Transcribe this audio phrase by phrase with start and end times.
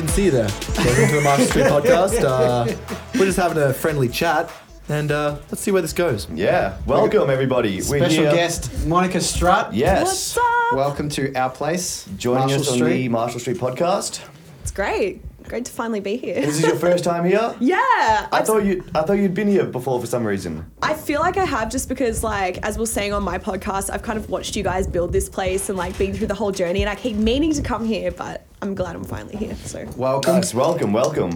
[0.00, 0.48] didn't see you there.
[0.76, 2.22] Welcome to the Marshall Street podcast.
[2.22, 2.72] Uh,
[3.14, 4.48] we're just having a friendly chat,
[4.88, 6.30] and uh, let's see where this goes.
[6.30, 7.80] Yeah, welcome everybody.
[7.80, 9.74] Special guest Monica Strut.
[9.74, 10.76] Yes, What's up?
[10.76, 12.08] Welcome to our place.
[12.16, 12.92] joining Marshall us on Street.
[12.92, 14.24] the Marshall Street podcast.
[14.62, 15.20] It's great.
[15.48, 16.34] Great to finally be here.
[16.34, 17.54] This is your first time here.
[17.60, 18.28] yeah.
[18.30, 20.70] I thought you, I thought you'd been here before for some reason.
[20.82, 23.88] I feel like I have just because, like, as we are saying on my podcast,
[23.90, 26.52] I've kind of watched you guys build this place and, like, been through the whole
[26.52, 29.54] journey, and I keep meaning to come here, but I'm glad I'm finally here.
[29.56, 30.34] So, Welcome.
[30.34, 31.34] Nice, welcome, welcome.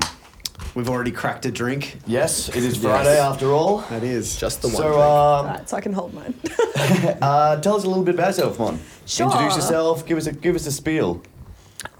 [0.74, 1.98] We've already cracked a drink.
[2.06, 3.79] Yes, it is Friday after all.
[3.88, 4.37] That is.
[4.37, 4.76] Just the one.
[4.76, 4.98] So, drink.
[5.01, 6.34] um, right, so I can hold mine.
[7.23, 8.79] uh, tell us a little bit about yourself, Mon.
[9.06, 9.26] Sure.
[9.26, 10.06] Introduce yourself.
[10.06, 11.23] Give us a give us a spiel.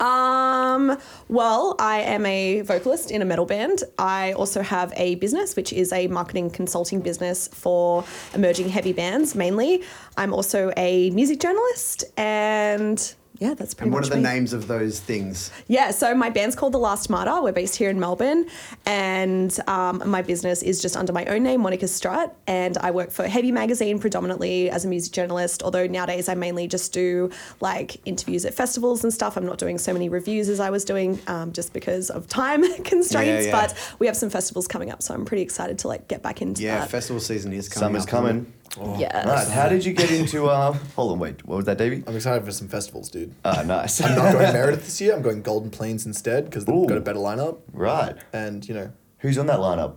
[0.01, 3.83] Um, well, I am a vocalist in a metal band.
[3.99, 8.05] I also have a business, which is a marketing consulting business for
[8.35, 9.83] emerging heavy bands mainly.
[10.17, 14.23] I'm also a music journalist, and yeah, that's pretty And what much are the me.
[14.23, 15.51] names of those things?
[15.69, 17.43] Yeah, so my band's called The Last Martyr.
[17.43, 18.47] We're based here in Melbourne,
[18.87, 23.11] and um, my business is just under my own name, Monica Strut, and I work
[23.11, 25.63] for Heavy Magazine predominantly as a music journalist.
[25.63, 29.37] Although nowadays I mainly just do like interviews at festivals and stuff.
[29.37, 32.63] I'm not doing so many reviews as I was doing, um, just because of time
[32.85, 33.47] constraints.
[33.47, 33.53] yeah.
[33.53, 36.43] But we have some festivals coming up, so I'm pretty excited to like get back
[36.43, 36.91] into Yeah, that.
[36.91, 38.01] festival season is coming.
[38.03, 39.01] Summer's up, coming.
[39.01, 39.27] yeah.
[39.29, 39.49] Right.
[39.49, 40.47] How did you get into?
[40.49, 41.45] Uh, hold on, wait.
[41.47, 42.03] What was that, Davey?
[42.07, 43.35] I'm excited for some festivals, dude.
[43.45, 44.01] Ah, nice.
[44.01, 45.15] I'm not going Meredith this year.
[45.15, 46.87] I'm going Golden Plains instead because they've Ooh.
[46.87, 48.17] got a better lineup, right.
[48.33, 49.95] and you know, Who's on that lineup?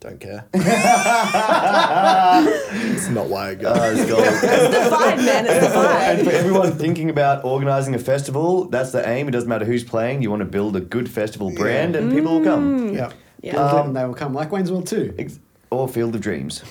[0.00, 0.44] don't care.
[0.54, 0.64] it's
[3.08, 3.70] not why I go.
[3.72, 4.24] Uh, it's gold.
[4.24, 4.46] It's the
[4.96, 5.46] vibe, man.
[5.46, 9.28] It's the and for everyone thinking about organising a festival, that's the aim.
[9.28, 10.22] It doesn't matter who's playing.
[10.22, 12.92] You want to build a good festival brand, and people will come.
[12.94, 13.12] Yeah.
[13.42, 13.56] Yeah.
[13.58, 14.34] Um, they will come.
[14.34, 15.14] Like Wayne's World too.
[15.18, 15.38] Ex-
[15.70, 16.62] Or Field of Dreams.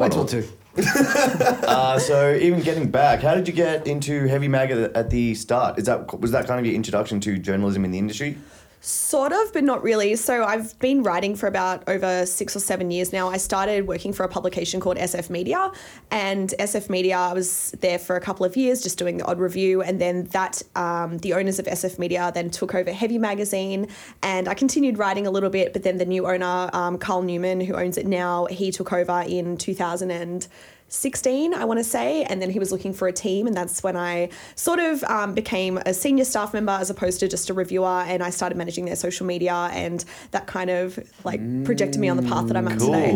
[0.00, 0.48] Wayne's World or- too.
[0.76, 5.34] Uh, so even getting back, how did you get into heavy mag at, at the
[5.34, 5.78] start?
[5.78, 8.38] Is that was that kind of your introduction to journalism in the industry?
[8.82, 10.16] Sort of, but not really.
[10.16, 13.28] So I've been writing for about over six or seven years now.
[13.28, 15.70] I started working for a publication called SF Media,
[16.10, 19.38] and SF Media, I was there for a couple of years, just doing the odd
[19.38, 23.86] review, and then that um, the owners of SF Media then took over Heavy Magazine,
[24.22, 25.74] and I continued writing a little bit.
[25.74, 29.22] But then the new owner, um, Carl Newman, who owns it now, he took over
[29.28, 30.48] in 2000 and.
[30.90, 33.82] 16, I want to say, and then he was looking for a team, and that's
[33.82, 37.54] when I sort of um, became a senior staff member as opposed to just a
[37.54, 42.08] reviewer, and I started managing their social media, and that kind of like projected me
[42.08, 43.12] on the path that I'm at today.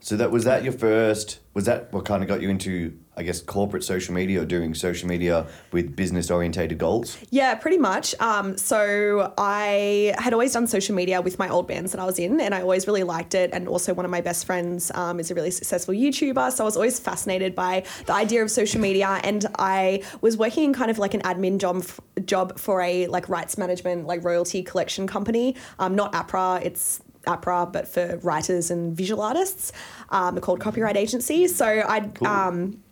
[0.00, 1.40] So that was that your first?
[1.54, 4.74] Was that what kind of got you into, I guess, corporate social media or doing
[4.74, 7.18] social media with business orientated goals?
[7.30, 8.14] Yeah, pretty much.
[8.20, 12.20] Um, so I had always done social media with my old bands that I was
[12.20, 13.50] in, and I always really liked it.
[13.52, 16.66] And also, one of my best friends um, is a really successful YouTuber, so I
[16.66, 19.20] was always fascinated by the idea of social media.
[19.24, 21.84] And I was working in kind of like an admin job
[22.24, 25.56] job for a like rights management, like royalty collection company.
[25.80, 26.62] Um, not APRA.
[26.62, 29.72] It's APRA, but for writers and visual artists.
[30.10, 31.46] Um, called copyright Agency.
[31.48, 32.10] So I.
[32.24, 32.82] Um,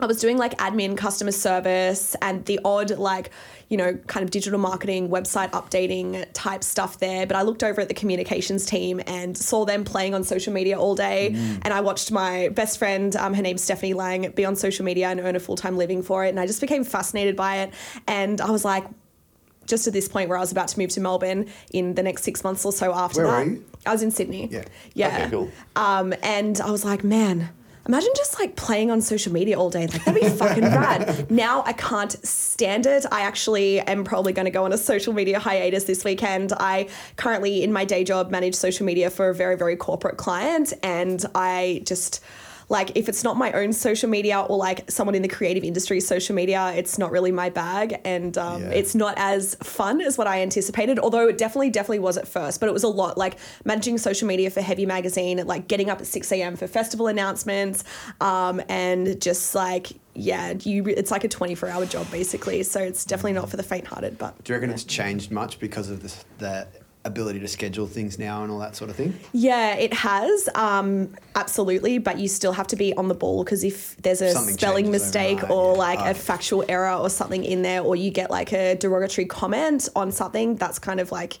[0.00, 3.30] I was doing like admin, customer service, and the odd like,
[3.68, 7.28] you know, kind of digital marketing, website updating type stuff there.
[7.28, 10.76] But I looked over at the communications team and saw them playing on social media
[10.80, 11.28] all day.
[11.62, 15.08] And I watched my best friend, um, her name's Stephanie Lang, be on social media
[15.10, 16.30] and earn a full time living for it.
[16.30, 17.72] And I just became fascinated by it.
[18.08, 18.84] And I was like,
[19.66, 22.22] just at this point where I was about to move to Melbourne in the next
[22.22, 23.46] six months or so after Where that.
[23.46, 23.64] were you?
[23.86, 24.48] I was in Sydney.
[24.50, 24.64] Yeah.
[24.94, 25.16] Yeah.
[25.16, 25.50] Okay, cool.
[25.76, 27.50] Um, and I was like, man,
[27.86, 29.86] imagine just like playing on social media all day.
[29.86, 31.30] Like that'd be fucking rad.
[31.30, 33.04] Now I can't stand it.
[33.12, 36.52] I actually am probably going to go on a social media hiatus this weekend.
[36.58, 40.72] I currently in my day job manage social media for a very very corporate client,
[40.82, 42.20] and I just.
[42.68, 46.00] Like if it's not my own social media or like someone in the creative industry
[46.00, 48.70] social media, it's not really my bag, and um, Yeah.
[48.70, 50.98] it's not as fun as what I anticipated.
[50.98, 53.18] Although it definitely, definitely was at first, but it was a lot.
[53.18, 56.56] Like managing social media for Heavy Magazine, like getting up at six a.m.
[56.56, 57.84] for festival announcements,
[58.20, 60.84] um, and just like yeah, you.
[60.86, 62.62] It's like a twenty-four hour job basically.
[62.62, 64.16] So it's definitely not for the faint-hearted.
[64.16, 66.66] But Do you reckon it's changed much because of this, the
[67.04, 69.18] ability to schedule things now and all that sort of thing?
[69.32, 71.98] yeah, it has um, absolutely.
[71.98, 74.90] But you still have to be on the ball because if there's a Something spelling
[74.90, 75.78] mistake or yeah.
[75.78, 76.10] like Oh.
[76.10, 80.12] a factual error or something in there, or you get like a derogatory comment on
[80.12, 81.38] something, that's kind of like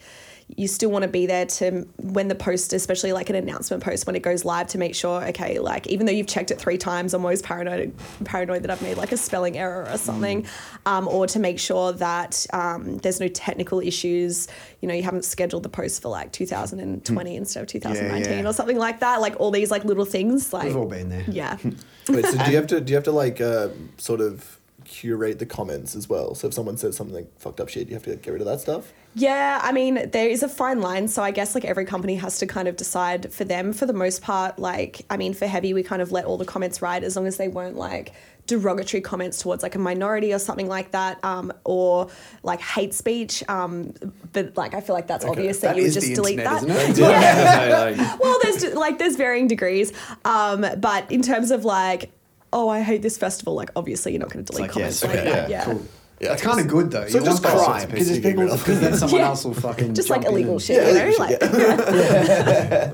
[0.56, 4.06] you still want to be there to when the post, especially like an announcement post,
[4.06, 6.76] when it goes live, to make sure, okay, like even though you've checked it three
[6.76, 7.94] times, I'm always paranoid
[8.24, 10.46] paranoid that I've made like a spelling error or something, Mm.
[10.86, 14.46] um, or to make sure that um, there's no technical issues.
[14.80, 18.42] You know, you haven't scheduled the post for like 2020 instead of 2019 Mm.
[18.42, 18.48] yeah.
[18.48, 19.20] or something like that.
[19.22, 20.52] Like all these like little things.
[20.52, 21.24] Like We've all been there.
[21.26, 21.56] yeah.
[22.08, 25.38] Wait, so do you have to do you have to like uh, sort of curate
[25.38, 26.34] the comments as well?
[26.34, 28.46] So if someone says something like fucked up shit, you have to get rid of
[28.46, 28.92] that stuff.
[29.16, 31.06] Yeah, I mean, there is a fine line.
[31.08, 33.72] So I guess like every company has to kind of decide for them.
[33.72, 36.44] For the most part, like, I mean, for Heavy, we kind of let all the
[36.44, 38.12] comments ride as long as they weren't like
[38.46, 42.10] derogatory comments towards like a minority or something like that, um, or
[42.42, 43.42] like hate speech.
[43.48, 43.94] Um,
[44.32, 46.88] but like, I feel like that's obvious that, That you would just delete internet, that.
[46.90, 47.08] isn't it?
[47.08, 48.16] Yeah.
[48.20, 49.92] well, there's like there's varying degrees,
[50.24, 52.10] um, but in terms of like,
[52.52, 53.54] oh, I hate this festival.
[53.54, 55.50] Like, obviously, you're not going to delete Like, yeah, comments it's like okay, that.
[55.50, 55.64] yeah, Yeah.
[55.64, 55.86] Cool.
[56.20, 57.06] Yeah, That's kind of good though.
[57.08, 59.26] So You just want crime, because pieces it's to get people- because then someone Yeah.
[59.28, 61.04] else will fucking Just like jump in illegal and- shit, Yeah, you know?
[61.04, 62.24] illegal Like,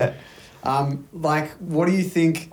[0.01, 0.15] shit,
[0.63, 2.53] Um, like, what do you think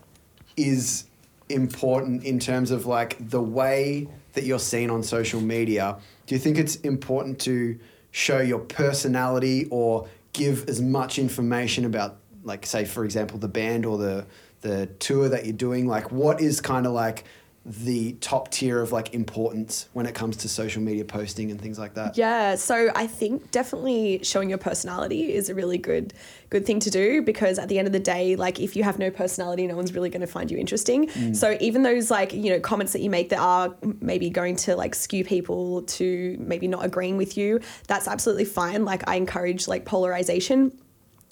[0.55, 1.05] is
[1.49, 5.97] important in terms of like the way that you're seen on social media?
[6.25, 7.77] Do you think it's important to
[8.11, 13.85] show your personality or give as much information about, like, say, for example, the band
[13.85, 14.25] or the
[14.61, 15.85] the tour that you're doing?
[15.87, 17.25] Like, what is kind of like
[17.67, 21.77] the top tier of like importance when it comes to social media posting and things
[21.77, 22.17] like that?
[22.17, 26.13] Yeah, so I think definitely showing your personality is a really good
[26.49, 28.97] good thing to do because at the end of the day, like if you have
[28.97, 31.07] no personality, no one's really going to find you interesting.
[31.09, 31.35] Mm.
[31.35, 34.77] So even those like, you know, comments that you make that are maybe going to
[34.77, 38.85] like skew people to maybe not agreeing with you, that's absolutely fine.
[38.85, 40.71] Like I encourage like polarization.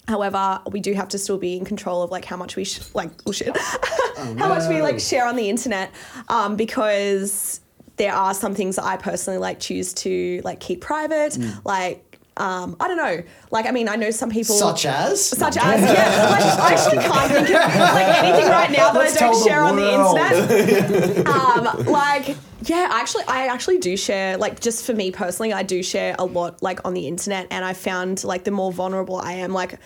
[0.08, 2.80] However, we do have to still be in control of like how much we sh-
[2.94, 3.56] like bullshit,
[4.16, 5.90] how much we like share on the internet,
[6.28, 7.60] um, because
[7.96, 11.36] there are some things that I personally like choose to like keep private.
[11.64, 12.05] Like
[12.36, 13.22] um, I don't know.
[13.50, 15.24] Like I mean, I know some people Such as?
[15.24, 16.28] such as yeah.
[16.30, 19.48] Like, I actually can't think of like anything right now that Let's I don't the
[19.48, 20.18] share on the world.
[20.18, 21.26] internet.
[21.28, 25.82] um, like yeah, actually, I actually do share like just for me personally, I do
[25.82, 29.32] share a lot like on the internet, and I found like the more vulnerable I
[29.34, 29.78] am, like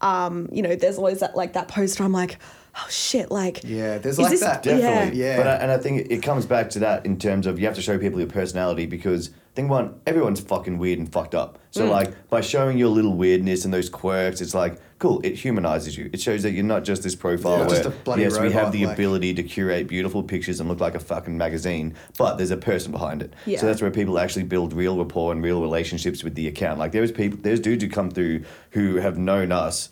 [0.00, 2.38] um, you know, there's always that like that post where I'm like,
[2.76, 4.62] oh shit, like Yeah, there's like this- that.
[4.62, 5.18] Definitely.
[5.20, 5.36] Yeah.
[5.36, 7.74] But I, and I think it comes back to that in terms of you have
[7.74, 11.58] to show people your personality because think one, everyone's fucking weird and fucked up.
[11.72, 11.90] So Mm.
[11.90, 15.20] like by showing your little weirdness and those quirks, it's like cool.
[15.24, 16.08] It humanizes you.
[16.12, 18.52] It shows that you're not just this profile Yeah, where just a bloody yes, we
[18.52, 22.36] have the like- ability to curate beautiful pictures and look like a fucking magazine, but
[22.36, 23.34] there's a person behind it.
[23.46, 23.58] Yeah.
[23.58, 26.78] So that's where people actually build real rapport and real relationships with the account.
[26.78, 29.88] Like there's people, there's dudes who come through who have known us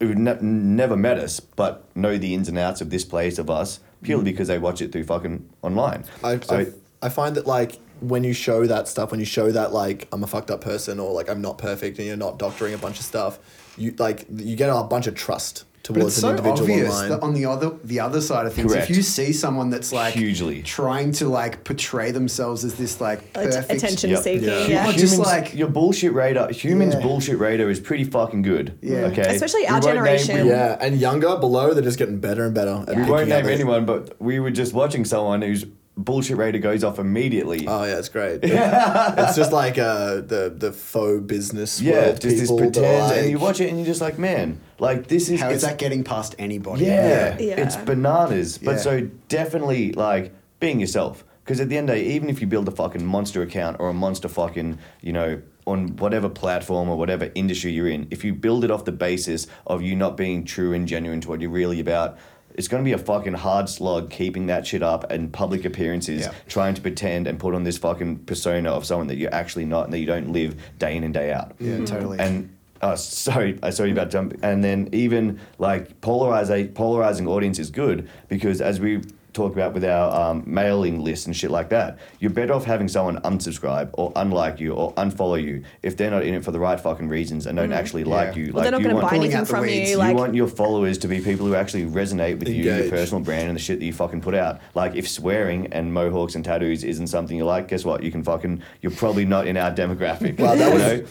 [0.00, 3.50] who ne- never met us but know the ins and outs of this place of
[3.50, 6.02] us purely because they watch it through fucking online.
[6.24, 6.66] I, so I,
[7.02, 10.22] I find that like when you show that stuff, when you show that like I'm
[10.22, 12.98] a fucked up person or like I'm not perfect and you're not doctoring a bunch
[12.98, 13.38] of stuff,
[13.78, 17.08] you like you get a bunch of trust But towards it's so individual obvious online.
[17.10, 18.90] that on the other the other side of things, Correct.
[18.90, 20.62] if you see someone that's like Hugely.
[20.62, 24.22] trying to like portray themselves as this like Att- perfect attention Yep.
[24.22, 24.48] seeking.
[24.48, 24.66] Yeah.
[24.66, 24.88] Yeah.
[24.90, 27.00] Or just like- your bullshit radar, humans' Yeah.
[27.02, 28.78] bullshit radar is pretty fucking good.
[28.82, 29.06] Yeah.
[29.10, 29.22] Okay.
[29.34, 30.44] Especially our won't name- generation.
[30.44, 32.84] we- yeah, and younger below, they're just getting better and better.
[32.86, 35.64] at We won't name the- anyone, but we were just watching someone whose
[35.96, 37.66] bullshit radar goes off immediately.
[37.68, 38.42] Oh yeah, it's great.
[38.44, 39.14] Yeah.
[39.26, 43.12] it's just like uh, the the faux business yeah, world just this people that pretend,
[43.12, 45.62] are and you watch it, and you're just like, man, like this is how is
[45.62, 46.86] that getting past anybody?
[46.86, 47.60] Yeah, Yeah.
[47.60, 48.58] it's bananas.
[48.58, 48.78] But Yeah.
[48.78, 51.24] so definitely like being yourself.
[51.44, 53.78] Because at the end of the day, even if you build a fucking monster account
[53.80, 58.22] or a monster fucking, you know, on whatever platform or whatever industry you're in, if
[58.24, 61.40] you build it off the basis of you not being true and genuine to what
[61.40, 62.16] you're really about,
[62.54, 66.22] it's going to be a fucking hard slog keeping that shit up and public appearances,
[66.22, 66.32] Yeah.
[66.48, 69.84] trying to pretend and put on this fucking persona of someone that you're actually not
[69.84, 71.54] and that you don't live day in and day out.
[71.58, 72.18] Yeah, totally.
[72.18, 74.34] And uh, sorry, I sorry about jump.
[74.42, 79.84] And then even like polarize, polarizing audience is good because as we talk about with
[79.84, 84.12] our um, mailing list and shit like that, you're better off having someone unsubscribe or
[84.16, 87.46] unlike you or unfollow you if they're not in it for the right fucking reasons
[87.46, 88.52] and don't actually like you.
[88.52, 89.90] Well, they're not going to buy anything from weeds.
[89.90, 89.92] you.
[89.92, 92.90] You Like, you want your followers to be people who actually resonate with you, your
[92.90, 94.60] personal brand, and the shit that you fucking put out.
[94.74, 98.02] Like if swearing and mohawks and tattoos isn't something you like, guess what?
[98.02, 98.62] You can fucking.
[98.80, 100.38] You're probably not in our demographic.
[100.38, 101.06] Wow, that was- know?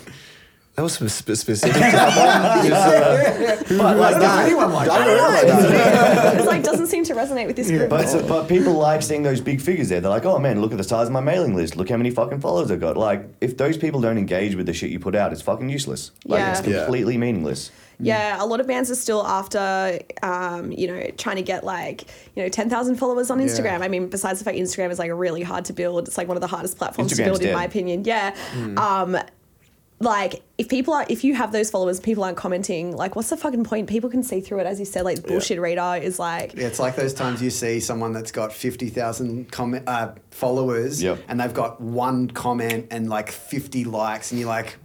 [0.81, 1.73] That was specific.
[1.73, 2.67] to that one.
[2.67, 5.05] Just, uh, But like Does anyone like I that?
[5.05, 7.87] don't know about it's like doesn't seem to resonate with this group.
[7.89, 10.01] But, so, but people like seeing those big figures there.
[10.01, 11.75] They're like, oh man, look at the size of my mailing list.
[11.75, 12.97] Look how many fucking followers I've got.
[12.97, 16.11] Like, if those people don't engage with the shit you put out, it's fucking useless.
[16.25, 16.57] Like, Yeah.
[16.57, 16.77] it's Yeah.
[16.83, 17.71] completely meaningless.
[18.03, 22.05] Yeah, a lot of bands are still after, um, you know, trying to get like,
[22.35, 23.81] you know, 10,000 followers on Instagram.
[23.83, 26.35] I mean, besides the fact Instagram is like really hard to build, it's like one
[26.35, 28.03] of the hardest platforms to Instagram's build, in my opinion.
[28.03, 28.35] Yeah.
[28.75, 29.17] Um,
[30.01, 33.37] like, if people are, if you have those followers, people aren't commenting, like, what's the
[33.37, 33.89] fucking point?
[33.89, 34.65] People can see through it.
[34.65, 37.79] As you said, like, bullshit radar is like, Yeah, it's like those times you see
[37.79, 41.19] someone that's got 50,000 comment, uh, followers Yep.
[41.27, 44.77] and they've got one comment and like 50 likes, and you're like,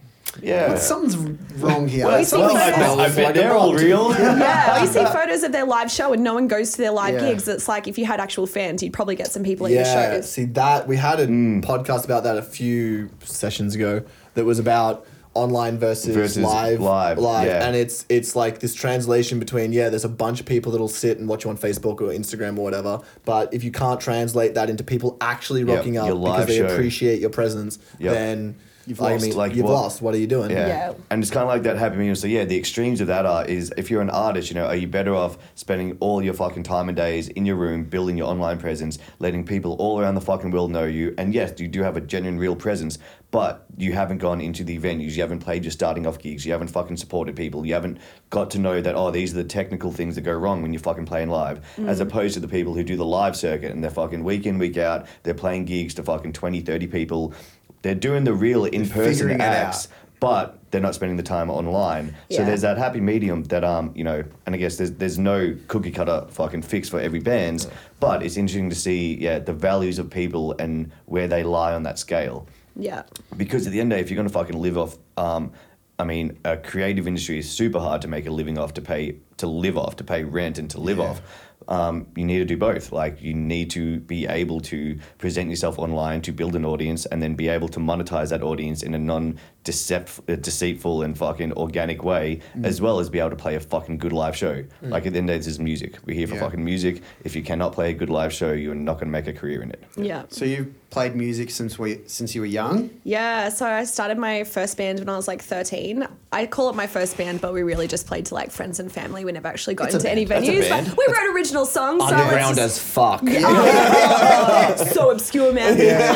[0.42, 0.68] Yeah.
[0.70, 1.16] "What- something's
[1.62, 2.04] wrong here.
[2.06, 4.10] Well, you see Well, photos- I bet, I bet they're all real.
[4.12, 4.76] yeah.
[4.76, 7.14] Or you see photos of their live show and no one goes to their live
[7.14, 7.28] Yeah.
[7.30, 7.48] gigs.
[7.48, 10.12] It's like if you had actual fans, you'd probably get some people at your Yeah,
[10.16, 10.30] shows.
[10.30, 14.02] see that we had a podcast about that a few sessions ago
[14.36, 17.66] that was about online versus, Versus live, live, yeah.
[17.66, 21.18] and it's it's like this translation between yeah, there's a bunch of people that'll sit
[21.18, 24.70] and watch you on Facebook or Instagram or whatever, but if you can't translate that
[24.70, 26.66] into people actually Yep, rocking up because they show.
[26.68, 28.14] appreciate your presence, Yep.
[28.14, 28.56] then
[28.88, 29.24] You've I lost.
[29.26, 30.00] mean, Like, you've what- lost.
[30.00, 30.52] What are you doing?
[30.52, 30.68] Yeah.
[30.68, 30.92] Yeah.
[31.10, 32.14] And it's kind of like that happy medium.
[32.14, 34.76] So, yeah, the extremes of that are is if you're an artist, you know, are
[34.76, 38.28] you better off spending all your fucking time and days in your room building your
[38.28, 41.12] online presence, letting people all around the fucking world know you?
[41.18, 42.96] And yes, you do have a genuine, real presence,
[43.30, 46.52] but you haven't gone into the venues, you haven't played your starting off gigs, you
[46.52, 47.98] haven't fucking supported people, you haven't
[48.30, 50.80] got to know that, oh, these are the technical things that go wrong when you're
[50.80, 53.90] fucking playing live, as opposed to the people who do the live circuit and they're
[53.90, 57.34] fucking week in, week out, they're playing gigs to fucking 20, 30 people.
[57.82, 62.16] They're doing the real in person acts, but they're not spending the time online.
[62.30, 65.56] So there's that happy medium that um you know, and I guess there's there's no
[65.68, 67.68] cookie cutter fucking fix for every band,
[68.00, 71.82] but it's interesting to see yeah the values of people and where they lie on
[71.84, 72.46] that scale.
[72.76, 73.02] Yeah.
[73.36, 75.52] Because at the end of the day, if you're going to fucking live off, um,
[75.98, 79.16] I mean, a creative industry is super hard to make a living off, to pay,
[79.38, 81.04] to live off, to pay rent, and to live Yeah.
[81.04, 81.22] off.
[81.68, 82.92] Um, you need to do both.
[82.92, 87.22] Like you need to be able to present yourself online to build an audience, and
[87.22, 92.40] then be able to monetize that audience in a non deceitful and fucking organic way,
[92.56, 92.64] Mm.
[92.64, 94.64] as well as be able to play a fucking good live show.
[94.82, 95.98] Like at the end of the day, this is music.
[96.04, 96.40] We're here for Yeah.
[96.40, 97.02] fucking music.
[97.24, 99.62] If you cannot play a good live show, you're not going to make a career
[99.62, 99.82] in it.
[99.96, 100.22] Yeah.
[100.28, 102.90] So you've played music since we since you were young.
[103.04, 106.06] Yeah, so I started my first band when I was like 13.
[106.32, 108.90] I call it my first band, but we really just played to like friends and
[108.90, 109.24] family.
[109.24, 110.46] We never actually got It's into any band.
[110.46, 110.86] That's a venues.
[110.86, 112.02] But we wrote original songs.
[112.02, 113.24] so Underground let's as fuck.
[113.24, 115.72] just- so obscure, man.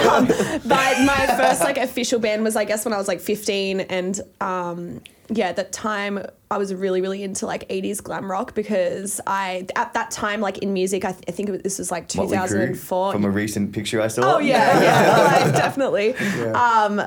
[0.08, 0.26] Um,
[0.66, 4.20] but my first like official band was, I guess, when I was like 15, and
[4.40, 9.20] um, yeah, at that time I was really, really into like 80s glam rock because
[9.26, 11.90] I at that time, like in music, I, th- I think it was, this was
[11.90, 13.12] like Motley Crue, 2004.
[13.12, 14.36] from a recent picture I saw.
[14.36, 16.14] Oh yeah, yeah, like, definitely.
[16.48, 17.02] Um,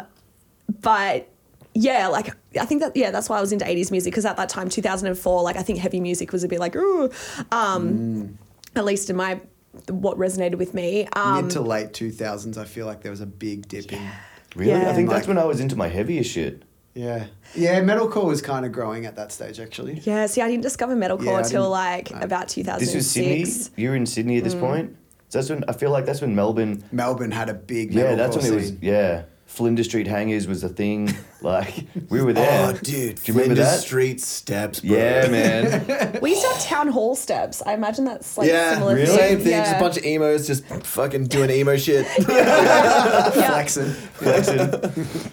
[0.82, 1.30] but
[1.74, 4.38] yeah, like I think that yeah, that's why I was into '80s music because at
[4.38, 7.12] that time, 2004, like I think heavy music was a bit like ooh,
[7.52, 8.38] um,
[8.76, 9.42] at least in my
[9.90, 11.08] what resonated with me.
[11.14, 14.08] Um, Mid to late two thousands, I feel like there was a big dip in.
[14.56, 14.72] Really?
[14.72, 14.90] Yeah.
[14.90, 16.64] I think that's when I was into my heaviest shit.
[16.96, 17.82] Yeah, yeah.
[17.82, 20.00] Metalcore was kind of growing at that stage, actually.
[20.04, 22.20] yeah, see, I didn't discover metalcore Yeah, I till like no.
[22.20, 22.80] about 2006.
[22.86, 23.82] This was Sydney.
[23.82, 24.38] You were in Sydney Mm.
[24.38, 24.96] at this point.
[25.30, 26.84] So that's when I feel like that's when Melbourne.
[26.92, 28.72] Melbourne had a big Yeah, that's metalcore when it was.
[28.82, 31.14] Yeah, Flinders Street Hangers was the thing.
[31.44, 32.70] Like we were there.
[32.70, 32.86] Oh, dude.
[32.86, 33.80] do you remember Flinders that?
[33.82, 34.96] Street steps, bro.
[34.96, 36.20] Yeah, man.
[36.22, 37.62] We used to have town hall steps.
[37.66, 38.96] I imagine that's like yeah, similar.
[38.96, 39.08] really?
[39.08, 39.48] same thing.
[39.52, 39.64] Yeah.
[39.66, 42.08] Just a bunch of emos just fucking doing emo shit.
[42.30, 43.30] yeah.
[43.32, 43.90] Flexing.
[43.90, 44.70] Flexing.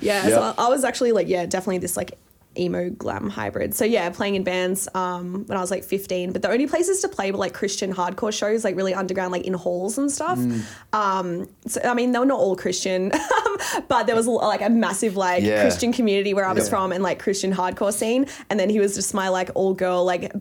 [0.00, 0.32] Yeah, Yep.
[0.32, 2.18] so I I was actually like, yeah, definitely this like
[2.58, 3.74] emo glam hybrid.
[3.74, 7.00] So yeah, playing in bands um, when I was like 15, but the only places
[7.02, 10.38] to play were like Christian hardcore shows, like really underground, like in halls and stuff.
[10.38, 10.62] Mm.
[10.92, 13.12] Um, so I mean, they were not all Christian,
[13.88, 15.60] but there was like a massive like Yeah.
[15.62, 16.70] Christian community where I was Yeah.
[16.70, 18.26] from and like Christian hardcore scene.
[18.50, 20.32] And then he was just my like all girl like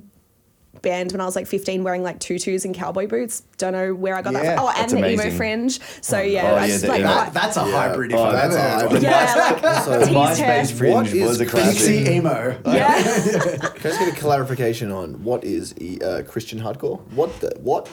[0.82, 3.44] band when I was like 15 wearing like tutus and cowboy boots.
[3.58, 4.66] Don't know where I got that from.
[4.66, 5.28] Oh, and That's the amazing.
[5.28, 5.80] emo fringe.
[6.02, 7.72] So yeah, Oh, I yeah, just like emo- That, that's a Yeah.
[7.72, 8.12] hybrid.
[8.12, 9.04] If Oh, that's ever a heard hybrid.
[9.04, 11.78] yeah, like Also, teased MySpace fringe What is was a classic.
[11.78, 12.58] Pixie emo.
[12.66, 13.02] Yeah.
[13.04, 17.00] Can I just get a clarification on what is e- uh, Christian hardcore?
[17.12, 17.90] What the what?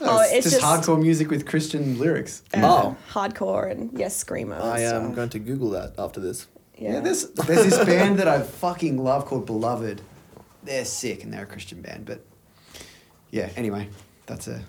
[0.00, 2.42] Oh, it's, it's just, just- hardcore music with Christian lyrics.
[2.54, 2.96] uh, Oh.
[3.12, 4.60] hardcore and yes, screamo.
[4.60, 5.16] I and am stuff.
[5.16, 6.46] going to Google that after this.
[6.76, 10.00] Yeah, Yeah, there's there's this band that I fucking love called Beloved.
[10.62, 12.24] They're sick and they're a Christian band, but
[13.30, 13.48] yeah.
[13.56, 13.88] Anyway,
[14.26, 14.60] that's a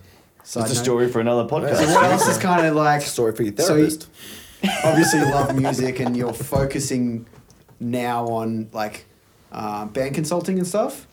[0.44, 0.84] side That's a note.
[0.84, 1.78] story for another podcast.
[1.78, 1.96] So podcast.
[1.96, 4.10] what else is kind of like Story for your So you- therapist.
[4.84, 7.26] obviously you love music and you're focusing
[7.80, 9.06] now on like
[9.54, 11.08] uh, band consulting and stuff.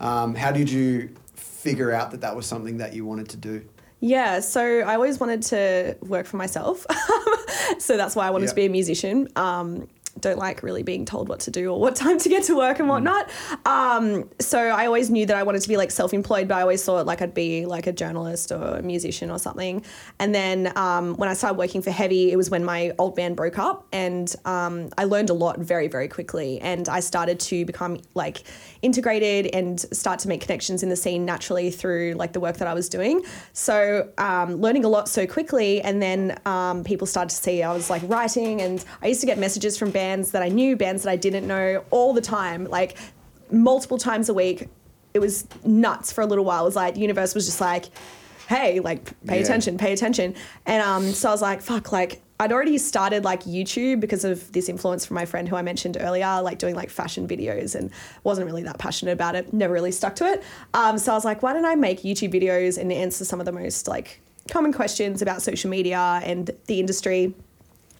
[0.00, 3.64] Um, how did you figure out that that was something that you wanted to do?
[4.00, 6.86] Yeah, so I always wanted to work for myself.
[7.78, 8.50] so that's why I wanted Yeah.
[8.50, 9.28] to be a musician.
[9.34, 9.88] Um,
[10.20, 12.78] don't like really being told what to do or what time to get to work
[12.78, 13.30] and whatnot.
[13.66, 16.84] Um, so I always knew that I wanted to be like self-employed, but I always
[16.84, 19.84] thought like I'd be like a journalist or a musician or something.
[20.18, 23.36] And then um, when I started working for Heavy, it was when my old band
[23.36, 27.64] broke up, and um, I learned a lot very very quickly, and I started to
[27.64, 28.42] become like
[28.82, 32.68] integrated and start to make connections in the scene naturally through like the work that
[32.68, 33.24] I was doing.
[33.52, 37.72] So um, learning a lot so quickly, and then um, people started to see I
[37.72, 41.02] was like writing, and I used to get messages from bands that I knew, bands
[41.04, 42.96] that I didn't know, all the time, like
[43.50, 44.68] multiple times a week.
[45.12, 46.62] It was nuts for a little while.
[46.62, 47.84] It was like the universe was just like,
[48.48, 49.44] hey, like pay Yeah.
[49.44, 50.34] attention, pay attention.
[50.66, 54.50] And um, so I was like, fuck, like I'd already started like YouTube because of
[54.52, 57.90] this influence from my friend who I mentioned earlier, like doing like fashion videos and
[58.24, 60.42] wasn't really that passionate about it, never really stuck to it.
[60.74, 63.46] Um, so I was like, why don't I make YouTube videos and answer some of
[63.46, 64.20] the most like
[64.50, 67.34] common questions about social media and the industry?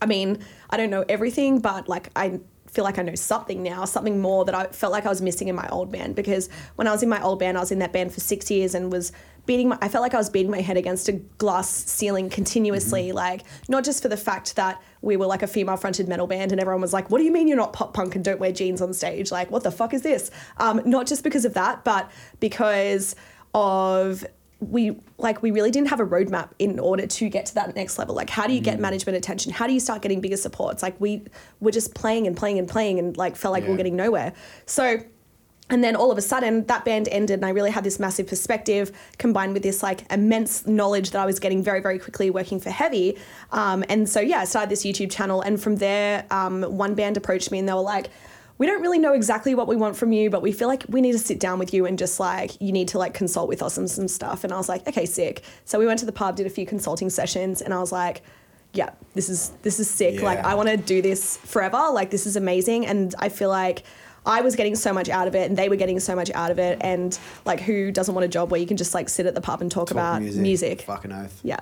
[0.05, 3.87] I mean, I don't know everything, but like I feel like I know something now,
[3.87, 6.15] something more that I felt like I was missing in my old band.
[6.15, 8.51] Because when I was in my old band, I was in that band for six
[8.51, 9.13] years and was
[9.47, 13.13] beating my, I felt like I was beating my head against a glass ceiling continuously.
[13.13, 16.53] Like, not just for the fact that we were like a female fronted metal band
[16.53, 18.53] and everyone was like, what do you mean you're not pop punk and don't wear
[18.53, 19.33] jeans on stage?
[19.33, 20.31] Like, what the fuck is this?
[20.59, 23.17] Um, not just because of that, but because
[23.55, 24.27] of
[24.71, 27.99] we like we really didn't have a roadmap in order to get to that next
[27.99, 28.15] level.
[28.15, 29.53] Like how do you get management attention?
[29.53, 30.83] How do you start getting bigger supports?
[30.83, 31.23] Like we
[31.61, 33.73] were just playing and playing and playing and like felt like we Yeah.
[33.73, 34.33] were getting nowhere.
[34.67, 34.99] So
[35.71, 38.27] and then all of a sudden that band ended and i really had this massive
[38.27, 42.61] perspective combined with this like immense knowledge that i was getting very very quickly working
[42.61, 43.17] for heavy.
[43.51, 47.17] Um, and so yeah i started this youtube channel and from there um, one band
[47.17, 48.11] approached me and they were like
[48.59, 51.01] we don't really know exactly what we want from you, but we feel like we
[51.01, 53.63] need to sit down with you and just like you need to like consult with
[53.63, 54.45] us on some stuff.
[54.45, 55.43] And I was like, okay, sick.
[55.65, 58.23] So we went to the pub, did a few consulting sessions, and I was like,
[58.73, 60.23] yeah, this is this is sick.
[60.23, 61.91] Like I want to do this forever.
[61.93, 63.85] Like this is amazing, and I feel like.
[64.27, 66.51] I was getting so much out of it, and they were getting so much out
[66.51, 66.79] of it.
[66.81, 69.41] And like, who doesn't want a job where you can just like sit at the
[69.43, 70.81] pub and talk, Talk about music?
[70.81, 71.39] Fucking oath.
[71.43, 71.61] Yeah.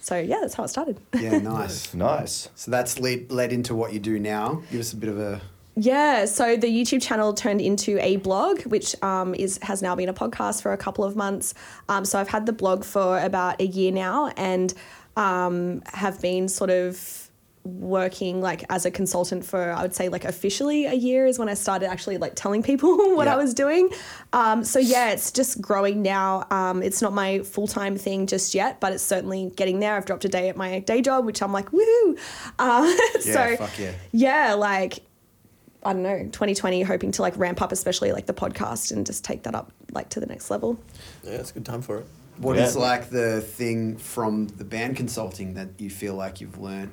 [0.00, 1.00] So yeah, that's how it started.
[1.18, 1.92] Yeah, nice.
[1.94, 2.50] Nice.
[2.54, 4.62] so that's led, led into what you do now.
[4.70, 5.40] Give us a bit of a.
[5.76, 10.08] Yeah, so the YouTube channel turned into a blog, which um, is has now been
[10.08, 11.54] a podcast for a couple of months.
[11.88, 14.72] Um, so I've had the blog for about a year now, and
[15.16, 17.24] um, have been sort of
[17.64, 21.48] working like as a consultant for I would say like officially a year is when
[21.48, 23.88] I started actually like telling people what I was doing.
[24.34, 26.46] Um, so yeah, it's just growing now.
[26.50, 29.96] Um, it's not my full time thing just yet, but it's certainly getting there.
[29.96, 32.18] I've dropped a day at my day job, which I'm like woohoo.
[32.58, 33.92] Uh, so Yeah, fuck yeah.
[34.12, 35.00] yeah, like
[35.84, 39.24] I don't know, 2020, hoping to like ramp up, especially like the podcast and just
[39.24, 40.78] take that up like to the next level.
[41.22, 42.06] Yeah, it's a good time for it.
[42.38, 42.82] What is Yeah.
[42.82, 46.90] like the thing from the band consulting that you feel like you've learned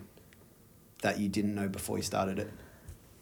[1.02, 2.50] that you didn't know before you started it?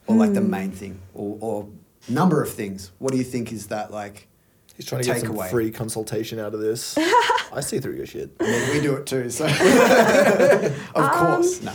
[0.08, 0.36] Or like Hmm.
[0.36, 1.00] the main thing?
[1.14, 1.68] Or, or
[2.10, 2.92] number of things?
[3.00, 4.28] What do you think is that like?
[4.76, 5.50] He's trying to get some Takeaway.
[5.50, 6.98] free consultation out of this.
[7.54, 8.32] I see through your shit.
[8.40, 9.46] I mean, we do it too, so.
[10.96, 11.62] of Um, course.
[11.62, 11.72] No.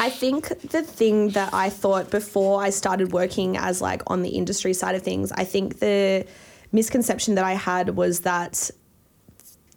[0.00, 4.30] I think the thing that I thought before I started working as like on the
[4.30, 6.26] industry side of things, I think the
[6.72, 8.70] misconception that I had was that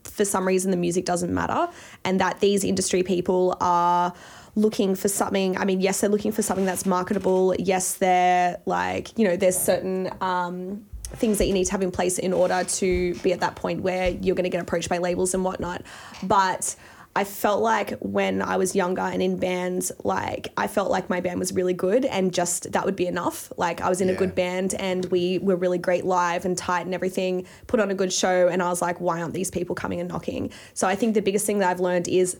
[0.04, 1.67] for some reason the music doesn't matter
[2.06, 4.13] and that these industry people are
[4.56, 5.58] looking for something.
[5.58, 7.54] I mean yes they're looking for something that's marketable.
[7.60, 11.91] Yes they're like you know there's certain um, things that you need to have in
[11.91, 14.97] place in order to be at that point where you're going to get approached by
[14.97, 15.84] labels and whatnot.
[16.23, 16.75] But
[17.17, 21.21] I felt like when I was younger and in bands, like I felt like my
[21.21, 23.54] band was really good and just that would be enough.
[23.56, 26.86] Like I was in a good band and we were really great live and tight
[26.86, 28.49] and everything, put on a good show.
[28.49, 30.51] And I was like, why aren't these people coming and knocking?
[30.73, 32.38] So I think the biggest thing that I've learned is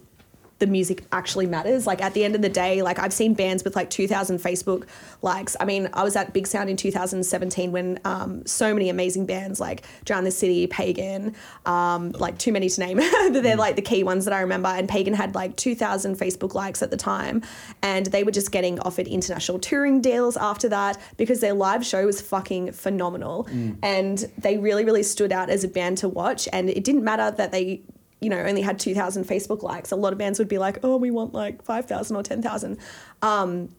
[0.60, 1.86] the music actually matters.
[1.86, 4.86] Like at the end of the day, like I've seen bands with like 2,000 Facebook
[5.22, 5.58] likes.
[5.60, 9.60] I mean, I was at Big Sound in 2017 when um, so many amazing bands
[9.60, 12.98] like Drown the City, Pagan, um, like too many to name,
[13.32, 14.70] but they're like the key ones that I remember.
[14.70, 17.42] And Pagan had like 2,000 Facebook likes at the time.
[17.82, 22.06] And they were just getting offered international touring deals after that because their live show
[22.06, 23.48] was fucking phenomenal.
[23.84, 26.48] And they really, really stood out as a band to watch.
[26.54, 27.82] And it didn't matter that they
[28.26, 29.92] you know, only had 2,000 Facebook likes.
[29.92, 32.78] A lot of bands would be like, oh, we want like 5,000 or 10,000.
[33.22, 33.70] Um,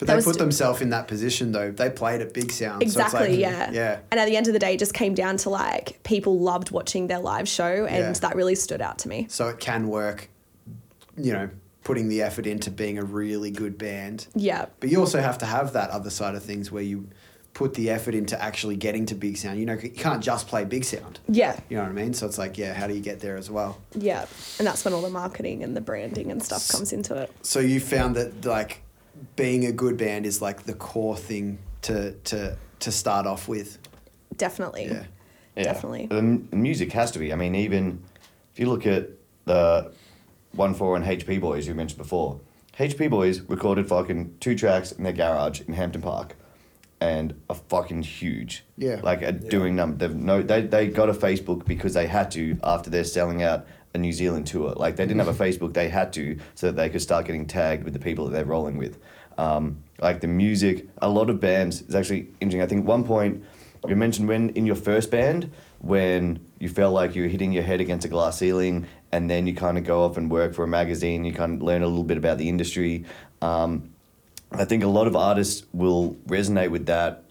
[0.00, 1.70] But they put st- themselves in that position though.
[1.70, 2.82] They played at Big Sound.
[2.82, 3.70] exactly, so it's like, yeah.
[3.70, 3.98] Yeah.
[4.10, 6.72] And at the end of the day, it just came down to like people loved
[6.72, 8.12] watching their live show, and Yeah.
[8.12, 9.26] that really stood out to me.
[9.30, 10.28] So it can work,
[11.16, 11.48] you know,
[11.84, 14.26] putting the effort into being a really good band.
[14.34, 14.66] Yeah.
[14.80, 17.06] But you also have to have that other side of things where you
[17.54, 19.58] put the effort into actually getting to Big Sound.
[19.58, 21.20] You know, you can't just play Big Sound.
[21.28, 21.58] Yeah.
[21.68, 22.14] You know what I mean?
[22.14, 23.80] So it's like, yeah, how do you get there as well?
[23.94, 24.24] Yeah.
[24.58, 27.30] And that's when all the marketing and the branding and stuff comes into it.
[27.42, 28.82] So you found that like
[29.36, 33.78] being a good band is like the core thing to to to start off with.
[34.36, 34.86] Definitely.
[34.86, 35.04] Yeah.
[35.56, 35.64] Yeah.
[35.64, 36.06] Definitely.
[36.06, 37.32] The m- music has to be.
[37.32, 38.02] I mean, even
[38.52, 39.10] if you look at
[39.44, 39.92] the
[40.52, 42.40] one four and HP Boys you mentioned before,
[42.78, 46.36] HP Boys recorded fucking two tracks in their garage in Hampton Park,
[47.02, 48.64] and are fucking huge.
[48.76, 49.00] Yeah.
[49.02, 52.56] Like at doing num they've no they they got a Facebook because they had to
[52.62, 54.72] after they're selling out a New Zealand tour.
[54.76, 57.46] Like they didn't have a Facebook, they had to so that they could start getting
[57.46, 59.00] tagged with the people that they're rolling with.
[59.36, 61.82] Um, like the music, a lot of bands.
[61.82, 62.62] is actually interesting.
[62.62, 63.44] I think one point
[63.88, 67.64] you mentioned when in your first band when you felt like you were hitting your
[67.64, 70.62] head against a glass ceiling, and then you kind of go off and work for
[70.62, 71.24] a magazine.
[71.24, 73.04] You kind of learn a little bit about the industry.
[73.40, 73.91] Um,
[74.54, 77.24] I think a lot of artists will resonate with that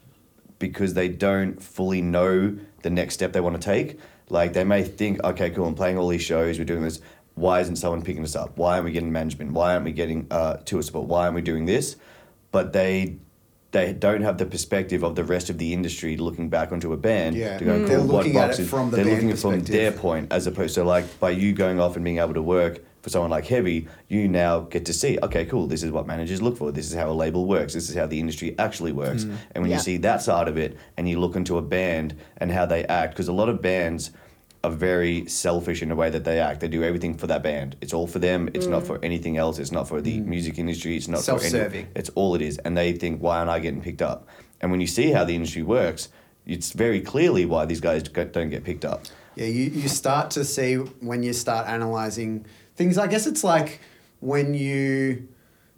[0.60, 4.00] because they don't fully know the next step they want to take.
[4.30, 7.02] Like they may think, okay, cool, I'm playing all these shows, we're doing this.
[7.36, 8.58] Why isn't someone picking us up?
[8.58, 9.52] Why aren't we getting management?
[9.54, 11.08] Why aren't we getting uh, tour support?
[11.08, 11.96] Why aren't we doing this?
[12.52, 13.18] But they
[13.72, 16.98] they don't have the perspective of the rest of the industry looking back onto a
[16.98, 17.58] band Yeah.
[17.58, 17.88] to go Mm.
[17.88, 18.70] They're what looking at it boxes.
[18.70, 21.30] from the They're band looking at it from their point as opposed to like by
[21.30, 24.86] you going off and being able to work for someone like Heavy, you now get
[24.86, 26.72] to see, okay, cool, this is what managers look for.
[26.72, 27.74] This is how a label works.
[27.74, 29.24] This is how the industry actually works.
[29.24, 29.36] Mm.
[29.56, 29.78] And when Yeah.
[29.78, 32.86] you see that side of it and you look into a band and how they
[32.86, 34.12] act, because a lot of bands
[34.64, 36.60] are very selfish in the way that they act.
[36.60, 37.76] They do everything for that band.
[37.82, 38.48] It's all for them.
[38.54, 39.58] It's not for anything else.
[39.58, 40.96] It's not for the music industry.
[40.96, 41.80] It's not for Self-serving.
[41.86, 42.60] any, It's all it is.
[42.60, 44.28] And they think, why aren't I getting picked up?
[44.62, 46.10] And when you see how the industry works,
[46.46, 49.06] it's very clearly why these guys don't get picked up.
[49.36, 52.98] Yeah, you, you start to see when you start analyzing things.
[52.98, 53.80] I guess it's like
[54.20, 55.28] when you,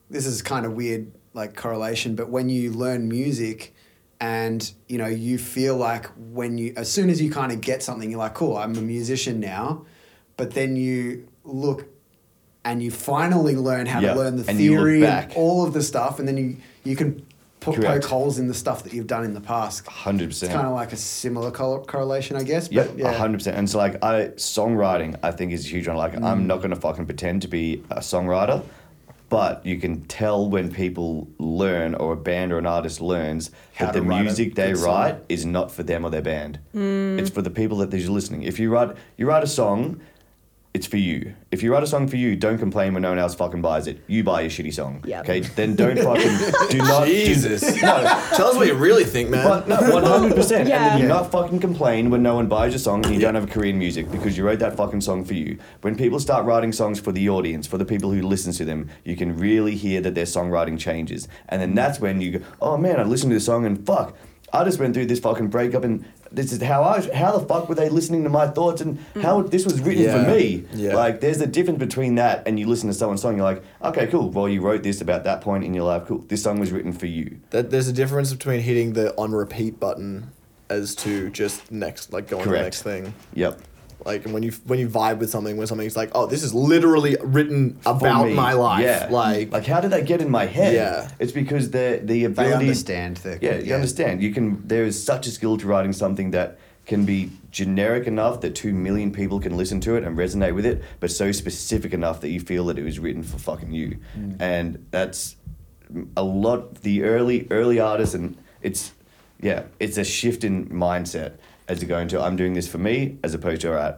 [0.10, 3.74] this is kind of weird, like correlation, but when you learn music
[4.20, 7.84] and, you know, you feel like when you, as soon as you kind of get
[7.84, 9.86] something, you're like, cool, I'm a musician now.
[10.38, 11.88] But then you look
[12.66, 15.84] and you finally learn how Yeah, to learn the and theory and all of the
[15.84, 16.20] stuff.
[16.20, 17.26] And then you, you can
[17.64, 18.02] put, Correct.
[18.04, 19.86] poke holes in the stuff that you've done in the past.
[19.86, 20.22] 100%.
[20.22, 22.70] It's kind of like a similar cor- correlation, I guess.
[22.72, 23.14] Yep, But yeah.
[23.14, 23.58] hundred percent.
[23.58, 25.98] And so like I songwriting, I think is a huge one.
[25.98, 26.24] Like Mm.
[26.24, 28.64] I'm not gonna fucking pretend to be a songwriter,
[29.30, 33.86] but you can tell when people learn or a band or an artist learns How
[33.88, 34.88] that the music they good song.
[34.88, 36.60] write is not for them or their band.
[36.74, 38.44] It's for the people that they're listening.
[38.44, 40.02] If you write you write a song,
[40.74, 41.36] it's for you.
[41.52, 43.86] If you write a song for you, don't complain when no one else fucking buys
[43.86, 44.02] it.
[44.08, 45.04] You buy your shitty song.
[45.06, 45.24] Yep.
[45.24, 46.38] Okay, then don't fucking
[46.72, 47.06] do not.
[47.06, 47.62] do- Jesus.
[47.82, 48.02] no,
[48.36, 49.48] Tell us what you really think, man.
[49.48, 50.62] but no, one hundred percent.
[50.62, 50.90] And Yeah.
[50.90, 51.14] then you Yeah.
[51.14, 53.70] not fucking complain when no one buys your song and you don't have a career
[53.70, 55.60] in music because you wrote that fucking song for you.
[55.82, 58.90] When people start writing songs for the audience, for the people who listen to them,
[59.04, 61.28] you can really hear that their songwriting changes.
[61.50, 64.16] And then that's when you go, oh man, I listened to this song and fuck,
[64.52, 66.04] I just went through this fucking breakup and
[66.34, 69.42] this is how I how the fuck were they listening to my thoughts and how
[69.42, 69.52] mm.
[69.52, 70.24] this was written Yeah.
[70.24, 70.66] for me.
[70.74, 70.96] Yeah.
[70.96, 74.08] Like there's a difference between that and you listen to someone's song, you're like, okay,
[74.08, 74.30] cool.
[74.30, 76.06] Well, you wrote this about that point in your life.
[76.08, 76.26] Cool.
[76.28, 77.40] This song was written for you.
[77.52, 80.32] that there's a difference between hitting the on repeat button
[80.70, 83.14] as to just next, like going to the next thing.
[83.36, 83.62] Yep.
[84.06, 87.18] Like when you when you vibe with something, when something's like, oh, this is literally
[87.22, 88.34] written about me.
[88.34, 88.84] my life.
[88.84, 89.08] Yeah.
[89.10, 90.74] Like, like how did that get in my head?
[90.74, 91.10] Yeah.
[91.20, 92.54] It's because the the They ability.
[92.56, 94.22] understand the Yeah, you understand.
[94.22, 94.68] You can.
[94.68, 98.74] There is such a skill to writing something that can be generic enough that two
[98.74, 102.30] million people can listen to it and resonate with it, but so specific enough that
[102.30, 103.98] you feel that it was written for fucking you.
[104.18, 104.36] Mm.
[104.42, 105.38] And that's
[106.18, 106.82] a lot.
[106.82, 108.92] The early early artists, and it's
[109.42, 111.34] yeah, it's a shift in mindset
[111.68, 112.20] as you go into.
[112.22, 113.96] I'm doing this for me, as opposed to all right.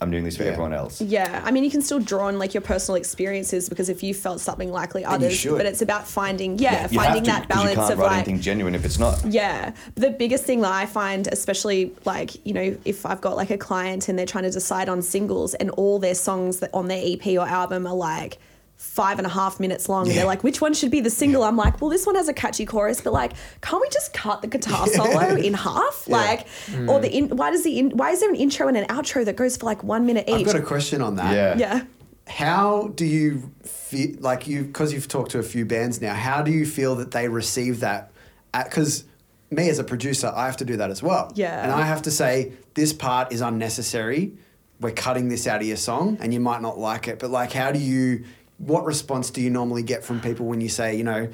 [0.00, 0.50] I'm doing this for Yeah.
[0.50, 1.00] everyone else.
[1.00, 4.12] Yeah, I mean, you can still draw on like your personal experiences because if you
[4.12, 5.56] felt something likely others, should.
[5.56, 7.98] but it's about finding, yeah, You finding have to, that 'cause balance You can't of
[8.00, 9.24] write like, anything genuine if it's not.
[9.24, 9.70] yeah.
[9.94, 13.56] The biggest thing that I find, especially like, you know, if I've got like a
[13.56, 17.00] client and they're trying to decide on singles and all their songs that on their
[17.02, 18.38] EP or album are like
[18.84, 20.20] five and a half minutes long and Yeah.
[20.20, 21.42] they're like, which one should be the single?
[21.42, 24.42] I'm like, well, this one has a catchy chorus, but like, can't we just cut
[24.42, 26.06] the guitar solo in half?
[26.06, 26.88] Like, hmm.
[26.88, 29.24] or the in, why does the in, why is there an intro and an outro
[29.24, 30.34] that goes for like one minute each?
[30.36, 31.34] I've got a question on that.
[31.34, 31.56] Yeah.
[31.58, 31.84] yeah.
[32.26, 36.14] How do you feel like you because you've talked to a few bands now?
[36.14, 38.12] How do you feel that they receive that?
[38.52, 39.04] Because
[39.50, 41.32] me as a producer, I have to do that as well.
[41.34, 41.62] Yeah.
[41.62, 44.34] and I have to say this part is unnecessary.
[44.80, 47.18] We're cutting this out of your song, and you might not like it.
[47.18, 48.24] But like, how do you?
[48.58, 51.28] What response do you normally get from people when you say, you know,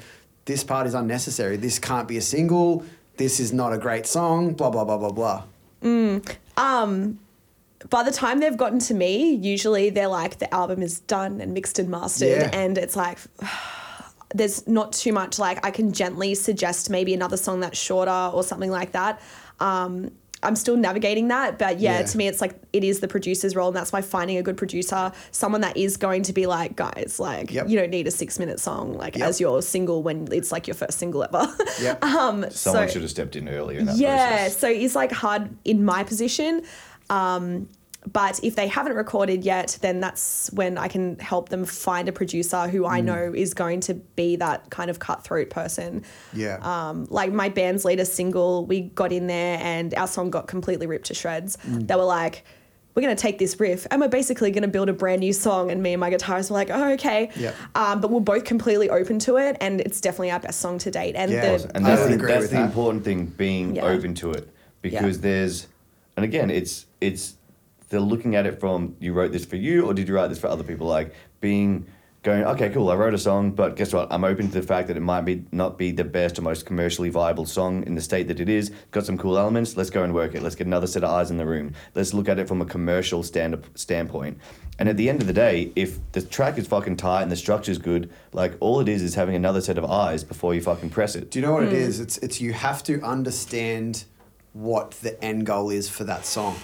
[0.45, 1.57] this part is unnecessary.
[1.57, 2.83] This can't be a single.
[3.17, 4.53] This is not a great song.
[4.53, 5.43] Blah blah blah blah blah.
[6.57, 7.19] Um.
[7.89, 11.53] by the time they've gotten to me, usually they're like, the album is done and
[11.53, 12.41] mixed and mastered.
[12.41, 12.49] Yeah.
[12.53, 13.17] And it's like,
[14.35, 15.39] there's not too much.
[15.39, 19.19] Like, I can gently suggest maybe another song that's shorter or something like that.
[19.59, 20.11] Um,
[20.43, 21.59] I'm still navigating that.
[21.59, 22.05] But yeah, Yeah.
[22.05, 23.67] to me, it's like, it is the producer's role.
[23.67, 27.17] And that's why finding a good producer, someone that is going to be like, guys,
[27.19, 27.69] like, Yep.
[27.69, 29.27] you don't need a six minute song, like, Yep.
[29.29, 31.47] as your single when it's like your first single ever.
[31.81, 32.03] Yep.
[32.03, 34.57] um, Someone so- should have stepped in earlier in that yeah, process.
[34.57, 36.63] so it's like hard in my position.
[37.09, 37.67] Um,
[38.11, 42.11] but if they haven't recorded yet, then that's when I can help them find a
[42.11, 42.91] producer who Mm.
[42.91, 46.03] I know is going to be that kind of cutthroat person.
[46.33, 46.57] Yeah.
[46.61, 50.87] Um, like my band's latest single, we got in there and our song got completely
[50.87, 51.57] ripped to shreds.
[51.57, 51.87] Mm.
[51.87, 52.43] They were like,
[52.95, 55.31] we're going to take this riff and we're basically going to build a brand new
[55.31, 55.71] song.
[55.71, 57.29] And me and my guitarist were like, oh, okay.
[57.37, 57.55] Yep.
[57.75, 59.55] Um, but we're both completely open to it.
[59.61, 61.15] And it's definitely our best song to date.
[61.15, 61.57] And Yeah.
[61.57, 62.65] the, and that's the, that's with the that.
[62.65, 63.85] important thing being Yeah.
[63.85, 64.49] open to it
[64.81, 65.21] because Yeah.
[65.21, 65.67] there's
[66.17, 67.35] and again it's it's
[67.91, 70.39] they're looking at it from you wrote this for you or did you write this
[70.39, 71.85] for other people like being
[72.23, 74.07] going, okay, cool, I wrote a song, but guess what?
[74.11, 76.65] I'm open to the fact that it might be not be the best or most
[76.65, 78.71] commercially viable song in the state that it is.
[78.91, 79.75] Got some cool elements.
[79.75, 80.43] Let's go and work it.
[80.43, 81.73] Let's get another set of eyes in the room.
[81.95, 84.37] Let's look at it from a commercial stand standpoint.
[84.77, 87.35] And at the end of the day, if the track is fucking tight and the
[87.35, 90.91] structure's good, like all it is is having another set of eyes before you fucking
[90.91, 91.31] press it.
[91.31, 91.75] Do you know what it hmm.
[91.75, 91.99] is?
[91.99, 94.05] It's it's you have to understand
[94.53, 96.57] what the end goal is for that song,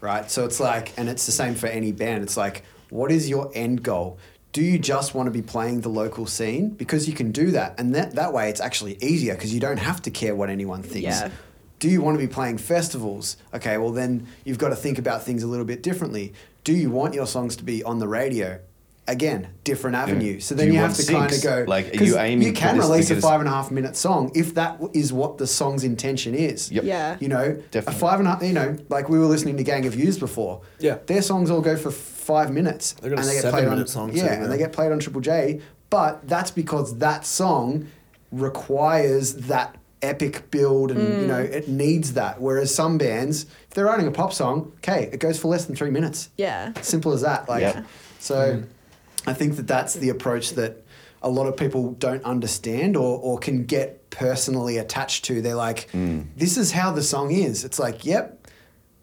[0.00, 0.30] right?
[0.30, 2.22] So it's like, and it's the same for any band.
[2.22, 4.18] It's like, what is your end goal?
[4.52, 6.70] Do you just want to be playing the local scene?
[6.70, 9.78] Because you can do that, and that that way it's actually easier because you don't
[9.78, 11.02] have to care what anyone thinks.
[11.02, 11.30] Yeah.
[11.78, 13.36] Do you want to be playing festivals?
[13.52, 16.32] Okay, well then you've got to think about things a little bit differently.
[16.64, 18.60] Do you want your songs to be on the radio?
[19.08, 20.40] Again, different avenue.
[20.40, 21.64] So then you you, have to kind of go.
[21.68, 23.70] Like, are 'cause you aiming You for can this release a five and a half
[23.70, 26.72] minute song if that is what the song's intention is.
[26.72, 26.84] Yep.
[26.84, 27.16] Yeah.
[27.20, 27.96] You know, Definitely.
[27.96, 28.42] a five and a half.
[28.42, 30.62] You know, like we were listening to Gang of Youths before.
[30.80, 30.98] Yeah.
[31.06, 32.94] Their songs all go for five minutes.
[32.94, 33.74] They've got a and they get seven played on.
[33.74, 34.48] minute song yeah, too, and yeah.
[34.48, 35.60] they get played on Triple J.
[35.88, 37.86] But that's because that song
[38.32, 41.50] requires that epic build and you know mm.
[41.50, 45.38] it needs that whereas some bands if they're writing a pop song okay it goes
[45.38, 46.72] for less than three minutes Yeah.
[46.82, 47.82] simple as that like Yeah.
[48.18, 48.66] so mm.
[49.26, 50.84] I think that that's the approach that
[51.22, 55.90] a lot of people don't understand or, or can get personally attached to they're like
[55.90, 56.22] hmm.
[56.36, 58.46] this is how the song is it's like yep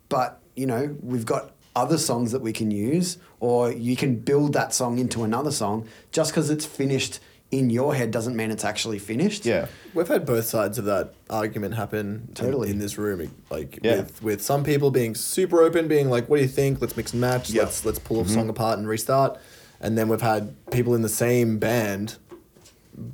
[0.09, 4.53] but you know we've got other songs that we can use or you can build
[4.53, 7.19] that song into another song just because it's finished
[7.53, 9.67] in your head doesn't mean it's actually finished Yeah.
[9.93, 12.71] We've had both sides of that argument happen in- Totally.
[12.71, 13.31] in, this room.
[13.51, 13.97] Like Yeah.
[13.97, 16.81] with, with some people being super open, being like, "What do you think?
[16.81, 17.51] Let's mix and match.
[17.51, 17.63] Yeah.
[17.63, 18.33] Let's let's pull a mm-hmm.
[18.33, 19.37] song apart and restart."
[19.83, 22.17] And then we've had people in the same band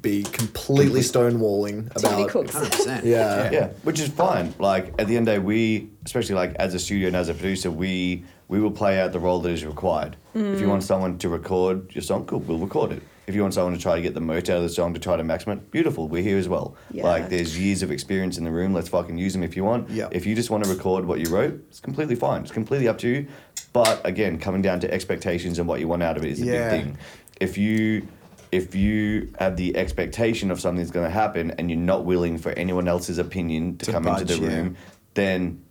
[0.01, 2.53] be completely stonewalling about cooks.
[2.53, 3.49] 100% Yeah.
[3.51, 4.53] yeah, which is fine.
[4.60, 7.29] Like at the end of the day, we, especially like as a studio and as
[7.29, 10.17] a producer, we we will play out the role that is required.
[10.34, 10.69] If you mm.
[10.69, 13.03] want someone to record your song, cool, we'll record it.
[13.27, 14.99] If you want someone to try to get the most out of the song to
[14.99, 16.75] try to maximize, it, beautiful, we're here as well.
[16.89, 17.03] Yeah.
[17.03, 18.73] Like there's years of experience in the room.
[18.73, 19.88] Let's fucking use them if you want.
[19.91, 20.08] Yeah.
[20.12, 22.41] If you just want to record what you wrote, it's completely fine.
[22.41, 23.27] It's completely up to you.
[23.73, 26.45] But again, coming down to expectations and what you want out of it is a
[26.45, 26.71] Yeah.
[26.71, 26.97] big thing.
[27.39, 28.08] If you
[28.51, 32.49] if you have the expectation of something's going to happen and you're not willing for
[32.53, 34.55] anyone else's opinion to, To come into budge, the yeah.
[34.55, 34.75] room,
[35.13, 35.62] then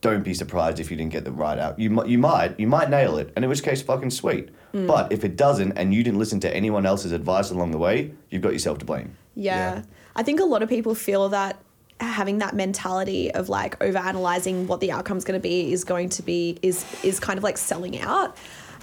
[0.00, 1.78] don't be surprised if you didn't get the right out.
[1.78, 4.48] You might, you might, you might nail it, and in which case, fucking sweet.
[4.72, 4.88] Hmm.
[4.88, 8.10] But if it doesn't, and you didn't listen to anyone else's advice along the way,
[8.28, 9.16] you've got yourself to blame.
[9.36, 9.74] Yeah.
[9.76, 9.82] Yeah.
[10.16, 11.60] I think a lot of people feel that
[12.02, 16.08] having that mentality of like over analyzing what the outcome's going to be is going
[16.10, 18.36] to be is is kind of like selling out.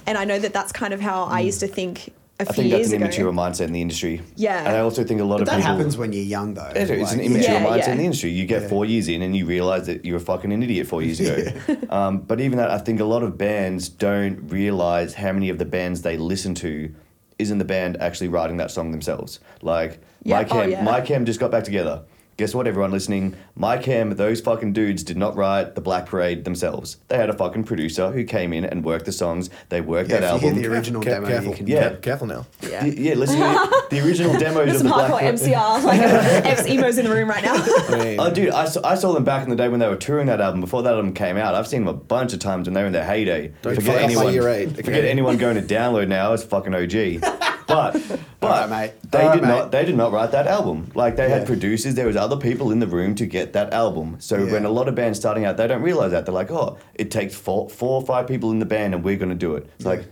[0.06, 2.64] And I know that that's kind of how I used to think a I few
[2.64, 2.88] years.
[2.88, 3.28] I think that's an ago.
[3.28, 4.22] immature mindset in the industry.
[4.34, 4.60] Yeah.
[4.66, 5.72] and I also think a lot but of that people.
[5.76, 7.90] happens when you're young though It is an immature Yeah, mindset yeah.
[7.92, 8.30] in the industry.
[8.30, 8.68] You get Yeah.
[8.68, 11.52] four years in and you realize that you're a fucking an idiot four years ago.
[11.90, 15.58] um, but even that, I think a lot of bands don't realize how many of
[15.58, 16.94] the bands they listen to
[17.38, 19.38] isn't the band actually writing that song themselves.
[19.60, 20.82] Like Yeah, my oh, cam, yeah.
[20.82, 22.04] My Chem just got back together.
[22.40, 23.36] Guess what, everyone listening?
[23.54, 26.96] My Chem, those fucking dudes did not write the Black Parade themselves.
[27.08, 29.50] They had a fucking producer who came in and worked the songs.
[29.68, 30.62] They worked Yeah, that if you hear album.
[30.62, 31.50] the original Care- demo careful.
[31.50, 31.96] you can Yeah.
[31.96, 32.46] Careful now.
[32.62, 32.82] Yeah.
[32.82, 35.34] Y- yeah, listen to the original demos There's of some the Black hardcore Parade.
[35.38, 36.00] MCR, like
[36.46, 37.52] ex emos in the room right now.
[37.90, 39.88] I mean, Oh, dude, I saw, I saw them back in the day when they
[39.88, 40.62] were touring that album.
[40.62, 42.86] Before that album came out, I've seen them a bunch of times when they were
[42.86, 43.52] in their heyday.
[43.60, 44.82] Don't fuck up my year eight, okay?
[44.82, 46.32] Forget anyone going to download now.
[46.32, 47.22] It's fucking OG.
[47.70, 49.10] But but Alright, mate.
[49.10, 49.48] they Alright, did mate.
[49.48, 50.90] not they did not write that album.
[50.94, 51.38] Like they Yeah.
[51.38, 51.94] had producers.
[51.94, 54.16] There was other people in the room to get that album.
[54.18, 54.52] So Yeah.
[54.52, 57.10] when a lot of bands starting out, they don't realize that they're like, oh, it
[57.10, 59.68] takes four four or five people in the band, and we're going to do it.
[59.76, 60.04] It's like.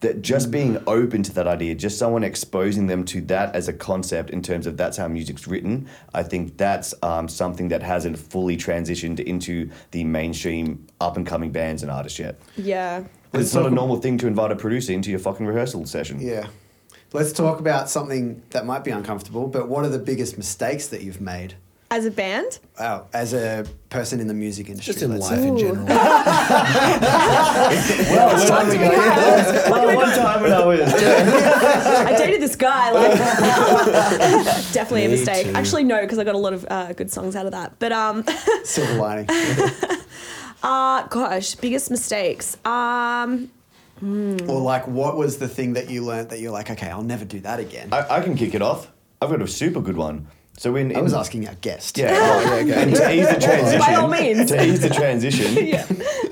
[0.00, 3.72] That just being open to that idea, just someone exposing them to that as a
[3.72, 8.18] concept in terms of that's how music's written, I think that's um, something that hasn't
[8.18, 12.38] fully transitioned into the mainstream up and coming bands and artists yet.
[12.58, 13.04] yeah.
[13.32, 16.20] It's not a normal thing to invite a producer into your fucking rehearsal session.
[16.20, 16.48] Yeah.
[17.14, 21.02] Let's talk about something that might be uncomfortable, but what are the biggest mistakes that
[21.02, 21.54] you've made
[21.88, 24.94] As a band, uh, as a person in the music industry?
[24.94, 25.46] just in life say?
[25.46, 25.86] in general.
[25.86, 26.24] Well,
[28.36, 29.70] What time do we have?
[29.70, 30.80] well, one time when I was.
[30.92, 32.90] I dated this guy.
[32.90, 33.12] Like,
[34.72, 35.46] definitely a mistake.
[35.46, 35.52] too.
[35.54, 37.78] Actually, no, because I got a lot of uh, good songs out of that.
[37.78, 38.24] But um,
[38.64, 39.28] Silver lining.
[40.64, 42.56] uh, gosh, biggest mistakes.
[42.66, 43.52] Um,
[44.02, 47.24] or like, what was the thing that you learned that you're like, okay, I'll never
[47.24, 47.88] do that again?
[47.92, 48.90] I, I, I can kick it off.
[49.22, 50.26] I've got a super good one.
[50.56, 51.98] So in, in was asking our guest.
[51.98, 52.82] Yeah, Oh, yeah, okay.
[52.82, 53.78] and to ease the transition.
[53.80, 54.50] By all means.
[54.50, 55.66] To ease the transition.
[55.66, 55.86] yeah.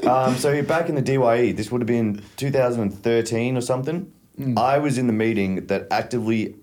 [0.09, 4.12] Um, so back in the DYE, this would have been 2013 or something.
[4.57, 6.55] I was in the meeting that actively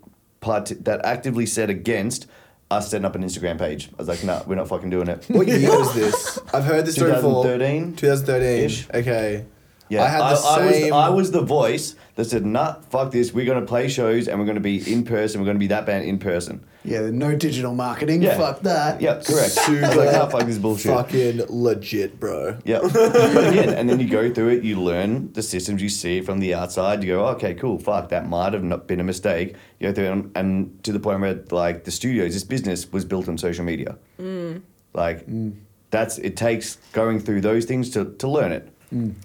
[0.41, 2.25] part that actively said against
[2.71, 3.89] us setting up an Instagram page.
[3.93, 5.25] I was like, no, we're not fucking doing it.
[5.29, 6.39] What year was this?
[6.53, 7.43] I've heard this story before.
[7.43, 7.95] 2013?
[7.95, 8.63] 2013.
[8.65, 8.89] Ish.
[8.93, 9.45] Okay.
[9.89, 10.82] Yeah, I had the I, same.
[10.84, 13.34] was I was the voice that said, "Nah, fuck this.
[13.34, 15.41] We're gonna play shows and we're gonna be in person.
[15.41, 18.21] We're gonna be that band in person." Yeah, no digital marketing.
[18.21, 18.38] Yeah.
[18.38, 19.02] Fuck that.
[19.02, 19.52] Yeah, correct.
[19.52, 22.58] Super It's like, "Nah, fuck this bullshit." Fucking legit, bro.
[22.63, 22.80] Yeah.
[22.93, 26.25] but again, and then you go through it, you learn the systems, you see it
[26.25, 29.04] from the outside, you go, oh, okay, cool, fuck, that might have not been a
[29.04, 29.56] mistake.
[29.80, 32.91] You go through it, and, and to the point where, like, the studios, this business
[32.91, 33.97] was built on social media.
[34.19, 34.62] Mm.
[34.93, 35.56] Like, mm.
[35.91, 38.71] that's, it takes going through those things to, to learn it.
[38.93, 39.15] Mm.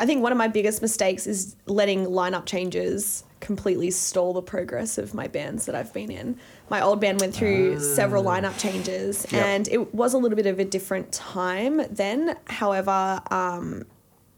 [0.00, 4.98] I think one of my biggest mistakes is letting lineup changes completely stall the progress
[4.98, 6.36] of my bands that I've been in.
[6.70, 9.44] My old band went through several lineup changes, Yep.
[9.44, 12.36] and it was a little bit of a different time then.
[12.46, 13.84] However, um,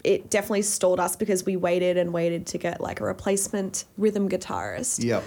[0.05, 4.29] it definitely stalled us because we waited and waited to get like a replacement rhythm
[4.31, 5.23] guitarist Yep.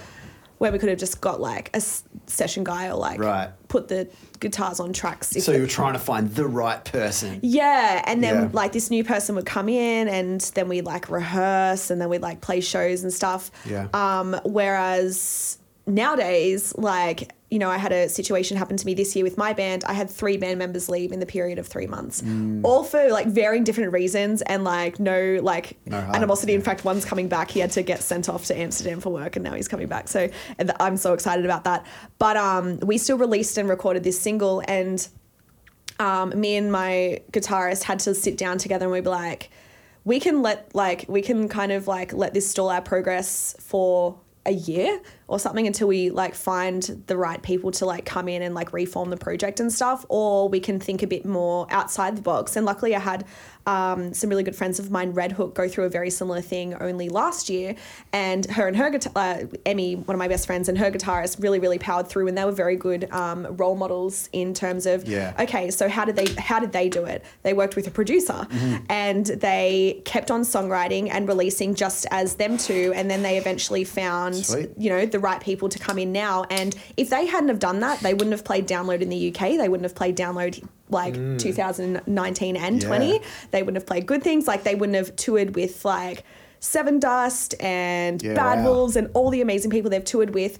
[0.58, 3.50] Where we could have just got like a s- session guy or like Right.
[3.68, 4.08] put the
[4.40, 5.28] guitars on tracks.
[5.44, 7.40] So you were trying to find the right person.
[7.42, 8.48] yeah, and then Yeah.
[8.52, 12.22] like this new person would come in, and then we'd like rehearse, and then we'd
[12.22, 13.50] like play shows and stuff.
[13.64, 13.88] Yeah.
[13.92, 19.22] Um, whereas nowadays, like you know, I had a situation happen to me this year
[19.24, 19.84] with my band.
[19.84, 22.62] I had three band members leave in the period of three months, Mm.
[22.64, 26.54] all for like varying different reasons, and like no like No animosity.
[26.54, 27.52] In fact, one's coming back.
[27.52, 30.08] He had to get sent off to Amsterdam for work, and now he's coming back.
[30.08, 31.86] So and I'm so excited about that.
[32.18, 35.06] But um, we still released and recorded this single, and
[36.00, 39.50] um, me and my guitarist had to sit down together and we'd be like,
[40.04, 44.18] we can let like we can kind of like let this stall our progress for
[44.46, 48.42] a year or something until we like find the right people to like come in
[48.42, 52.16] and like reform the project and stuff or we can think a bit more outside
[52.16, 52.56] the box.
[52.56, 53.24] And luckily i had
[53.66, 57.08] um, some really good friends of mine RedHook go through a very similar thing only
[57.08, 57.74] last year.
[58.12, 61.42] And her and her guitar uh, emmy one of my best friends and her guitarist
[61.42, 65.06] really really powered through and they were very good um, role models in terms of
[65.08, 65.34] Yeah.
[65.38, 67.24] okay so how did they how did they do it?
[67.42, 68.46] They worked with a producer.
[68.88, 73.84] And they kept on songwriting and releasing just as them two and then they eventually
[73.84, 74.70] found Sweet.
[74.76, 76.44] you know the right people to come in now.
[76.50, 79.38] And if they hadn't have done that they wouldn't have played download in the uk
[79.38, 81.38] they wouldn't have played download like mm.
[81.38, 83.20] 2019 and 20
[83.50, 86.24] they wouldn't have played good things like they wouldn't have toured with like
[86.60, 88.72] Sevendust and Yeah, bad wow.
[88.72, 90.58] wolves and all the amazing people they've toured with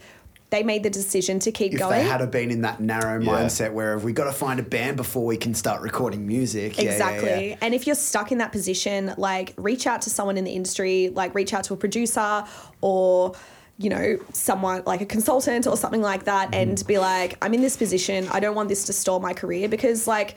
[0.50, 3.20] they made the decision to keep If going they had have been in that narrow
[3.20, 3.28] Yeah.
[3.28, 6.76] mindset where we got to find a band before we can start recording music.
[6.78, 7.48] Yeah, yeah, Exactly.
[7.48, 7.56] yeah.
[7.60, 11.10] And if you're stuck in that position, like reach out to someone in the industry,
[11.12, 12.44] like reach out to a producer
[12.82, 13.34] or
[13.78, 16.70] you know, someone like a consultant or something like that Mm-hmm.
[16.70, 18.28] and be like, I'm in this position.
[18.30, 20.36] I don't want this to stall my career because like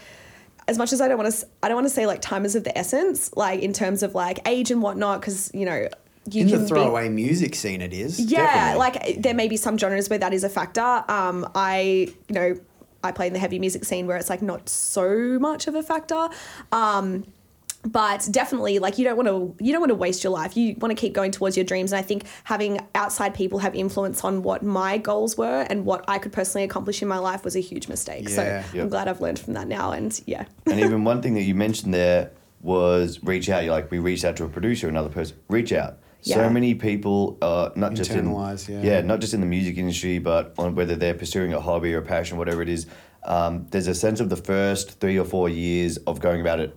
[0.68, 2.56] as much as I don't want to I don't want to say like time is
[2.56, 5.88] of the essence, like in terms of like age and whatnot, because you know,
[6.32, 8.20] you In can the be- throwaway music scene, it is.
[8.20, 8.80] yeah, definitely.
[9.14, 10.82] like there may be some genres where that is a factor.
[11.08, 12.60] Um, I, you know,
[13.04, 15.84] I play in the heavy music scene where it's like not so much of a
[15.84, 16.28] factor.
[16.72, 17.24] Um,
[17.92, 20.76] but definitely like you don't want to you don't want to waste your life you
[20.80, 24.24] want to keep going towards your dreams and i think having outside people have influence
[24.24, 27.56] on what my goals were and what i could personally accomplish in my life was
[27.56, 28.76] a huge mistake so Yep.
[28.76, 31.56] i'm glad i've learned from that now and yeah and even one thing that you
[31.56, 33.64] mentioned there was reach out.
[33.64, 35.38] You're like, we reached out to a producer, another person.
[35.50, 36.00] Reach out.
[36.24, 36.36] Yeah.
[36.36, 38.82] So many people, uh, not just in Internalise, yeah.
[38.82, 42.00] yeah, not just in the music industry, but on whether they're pursuing a hobby or
[42.00, 42.88] a passion, whatever it is.
[43.24, 46.76] Um, there's a sense of the first three or four years of going about it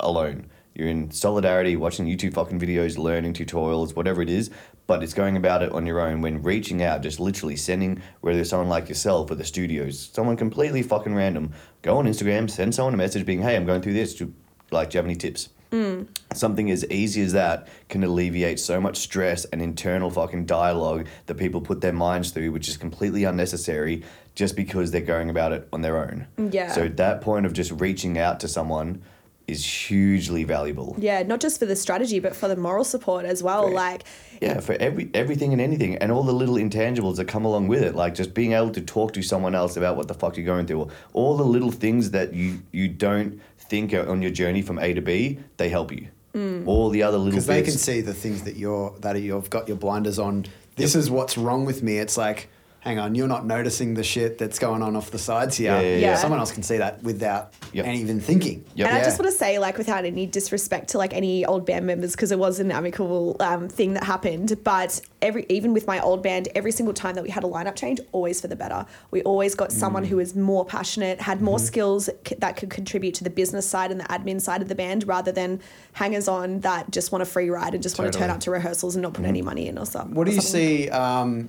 [0.00, 0.46] alone.
[0.74, 4.50] You're in solidarity, watching YouTube fucking videos, learning tutorials, whatever it is,
[4.88, 6.20] but it's going about it on your own.
[6.20, 10.36] When reaching out, just literally sending, whether it's someone like yourself or the studios, someone
[10.36, 11.52] completely fucking random,
[11.82, 14.16] go on Instagram, send someone a message being, hey, I'm going through this.
[14.16, 14.34] Do,
[14.72, 15.50] like, do you have any tips?
[15.70, 16.08] Mm.
[16.32, 21.36] Something as easy as that can alleviate so much stress and internal fucking dialogue that
[21.36, 24.02] people put their minds through, which is completely unnecessary
[24.34, 26.26] just because they're going about it on their own.
[26.50, 26.72] Yeah.
[26.72, 29.02] So that point of just reaching out to someone
[29.46, 30.96] is hugely valuable.
[30.98, 33.74] yeah not just for the strategy but for the moral support as well Right.
[33.74, 34.04] like
[34.40, 37.82] Yeah, for every everything and anything, and all the little intangibles that come along with
[37.82, 40.44] it, like just being able to talk to someone else about what the fuck you're
[40.54, 44.32] going through, or all the little things that you you don't think are on your
[44.32, 46.08] journey from A to B, they help you.
[46.34, 46.66] Mm.
[46.66, 49.68] All the other little because they can see the things that you're that you've got
[49.68, 50.46] your blinders on.
[50.76, 51.98] This is what's wrong with me.
[51.98, 52.48] It's like,
[52.84, 55.72] hang on, you're not noticing the shit that's going on off the sides here.
[55.72, 56.14] Yeah, yeah, yeah.
[56.16, 57.86] Someone else can see that without Yep.
[57.86, 58.62] and even thinking.
[58.74, 58.88] Yep.
[58.88, 61.86] And I just want to say, like, without any disrespect to like any old band
[61.86, 64.58] members, because it was an amicable um, thing that happened.
[64.62, 67.74] But every even with my old band, every single time that we had a lineup
[67.74, 68.84] change, always for the better.
[69.10, 73.14] We always got someone who was more passionate, had more skills c- that could contribute
[73.14, 75.60] to the business side and the admin side of the band, rather than
[75.94, 78.50] hangers on that just want a free ride and just want to turn up to
[78.50, 80.14] rehearsals and not put any money in or something.
[80.14, 80.60] What do you something.
[80.60, 81.48] see um,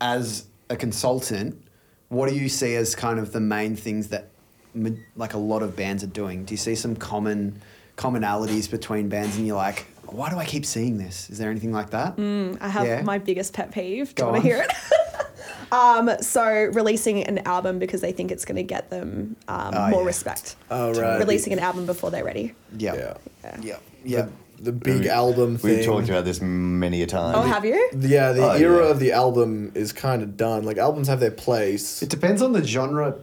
[0.00, 1.60] as a consultant?
[2.08, 4.28] What do you see as kind of the main things that
[5.16, 6.44] like a lot of bands are doing?
[6.44, 7.60] Do you see some common
[7.96, 11.30] commonalities between bands, and you're like, why do I keep seeing this?
[11.30, 12.18] Is there anything like that?
[12.60, 13.02] I have Yeah.
[13.02, 14.14] my biggest pet peeve.
[14.14, 15.72] Do Go you want to hear it?
[15.72, 19.88] um, so releasing an album because they think it's going to get them um, Oh,
[19.90, 20.06] more yeah.
[20.06, 20.56] respect.
[20.70, 21.18] Oh, right.
[21.18, 22.52] Releasing an album before they're ready.
[22.76, 22.94] Yeah.
[23.44, 23.56] Yeah.
[23.62, 23.76] Yeah.
[24.04, 24.28] Yeah.
[24.58, 24.64] Yeah.
[24.64, 25.76] The big album thing.
[25.76, 27.34] We've talked about this many a time.
[27.34, 27.90] Oh, have you?
[27.98, 28.90] Yeah, the Oh, era yeah.
[28.90, 30.64] of the album is kind of done.
[30.64, 32.02] Like albums have their place.
[32.02, 33.16] It depends on the genre,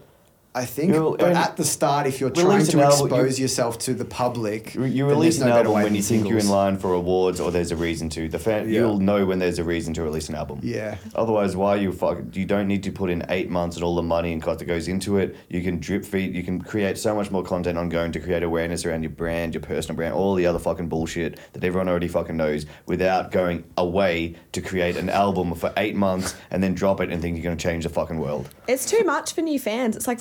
[0.53, 0.93] I think.
[0.93, 3.93] You'll- but at the start, if you're trying to an album- expose you- yourself to
[3.93, 6.49] the public, You- You then release there's an album when than you think you're in
[6.49, 8.27] line for awards or there's a reason to.
[8.27, 8.81] The fan, Yeah.
[8.81, 10.59] you'll know when there's a reason to release an album.
[10.61, 10.95] Yeah.
[11.15, 12.17] Otherwise, why you fuck?
[12.33, 14.65] You don't need to put in eight months and all the money and cost that
[14.65, 15.35] goes into it.
[15.49, 16.35] You can drip feed.
[16.35, 19.61] You can create so much more content ongoing to create awareness around your brand, your
[19.61, 24.35] personal brand, all the other fucking bullshit that everyone already fucking knows, without going away
[24.51, 27.55] to create an album for eight months and then drop it and think you're gonna
[27.55, 28.49] change the fucking world.
[28.67, 29.95] It's too much for new fans.
[29.95, 30.19] It's like,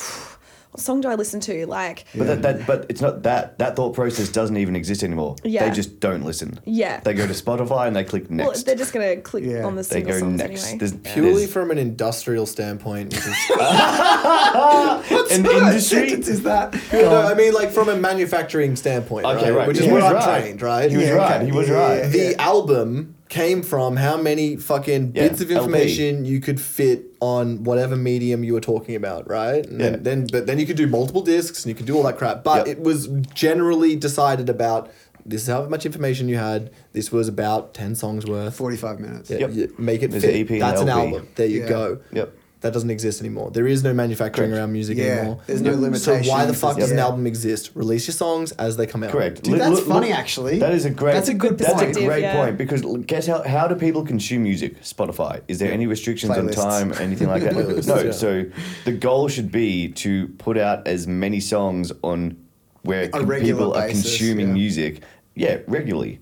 [0.70, 1.66] what song do I listen to?
[1.66, 5.34] Like, But that, that but it's not that that thought process doesn't even exist anymore.
[5.42, 5.68] Yeah.
[5.68, 6.60] They just don't listen.
[6.64, 7.00] Yeah.
[7.00, 8.38] They go to Spotify and they click next.
[8.46, 8.62] well, next.
[8.64, 9.64] they're just going to click Yeah.
[9.64, 10.62] on the they single go songs next.
[10.64, 10.78] anyway.
[10.78, 15.10] There's, Purely there's from an industrial standpoint, which is an What
[15.42, 15.80] industry.
[16.08, 16.74] sentence is that?
[16.92, 19.66] no, I mean like from a manufacturing standpoint, Okay, right.
[19.68, 20.40] Which is He where I'm right.
[20.42, 20.90] trained, right?
[20.90, 21.36] He was Yeah, right.
[21.36, 21.44] okay.
[21.46, 21.98] He was Yeah, right.
[22.02, 25.64] yeah, the album came from how many fucking Yeah, bits of LP.
[25.64, 29.64] information you could fit on whatever medium you were talking about, right?
[29.64, 29.90] And Yeah.
[29.90, 32.18] then, then but then you could do multiple discs and you could do all that
[32.18, 32.42] crap.
[32.44, 32.76] But Yep.
[32.78, 34.90] it was generally decided about
[35.24, 36.70] this is how much information you had.
[36.92, 38.54] This was about ten songs worth.
[38.54, 39.30] 45 minutes.
[39.30, 39.78] Yeah, Yep.
[39.78, 40.34] make it There's fit.
[40.34, 41.28] an EP That's an album.
[41.36, 41.68] There you Yeah.
[41.68, 41.98] go.
[42.12, 42.32] Yep.
[42.62, 43.50] That doesn't exist anymore.
[43.50, 44.58] There is no manufacturing Correct.
[44.60, 45.38] around music Yeah, anymore.
[45.46, 47.70] there's no So why the fuck does an album exist?
[47.74, 49.12] Release your songs as they come out.
[49.12, 49.42] Correct.
[49.42, 50.58] Dude, that's look- funny, look- actually.
[50.58, 51.14] That is a great.
[51.14, 52.36] That's a good That's a great yeah.
[52.36, 54.82] point because guess how how do people consume music?
[54.82, 55.40] Spotify.
[55.48, 56.58] Is there any restrictions Playlists.
[56.58, 57.54] on time, anything like that?
[57.86, 57.98] No.
[57.98, 58.10] yeah.
[58.12, 58.44] So
[58.84, 62.36] the goal should be to put out as many songs on
[62.82, 64.52] where con- regular people are consuming yeah.
[64.52, 65.02] music.
[65.34, 66.20] Yeah, regularly.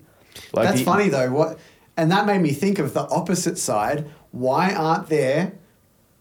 [0.53, 1.31] Like That's the- funny though.
[1.31, 1.59] What
[1.97, 4.09] and that made me think of the opposite side.
[4.31, 5.53] Why aren't there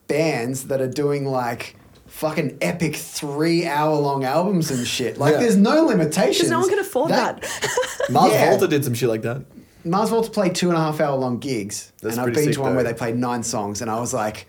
[0.09, 5.19] bands that are doing like fucking epic three hour long albums and shit?
[5.19, 5.41] Like Yeah.
[5.41, 6.39] there's no limitations.
[6.39, 7.45] Because no one can afford that.
[8.11, 8.51] Mars Yeah.
[8.51, 9.43] Volta did some shit like that.
[9.85, 12.55] Mars Volta played two and a half hour long gigs, That's and I've been sick,
[12.55, 12.77] to one though.
[12.77, 14.47] where they played nine songs, and I was like,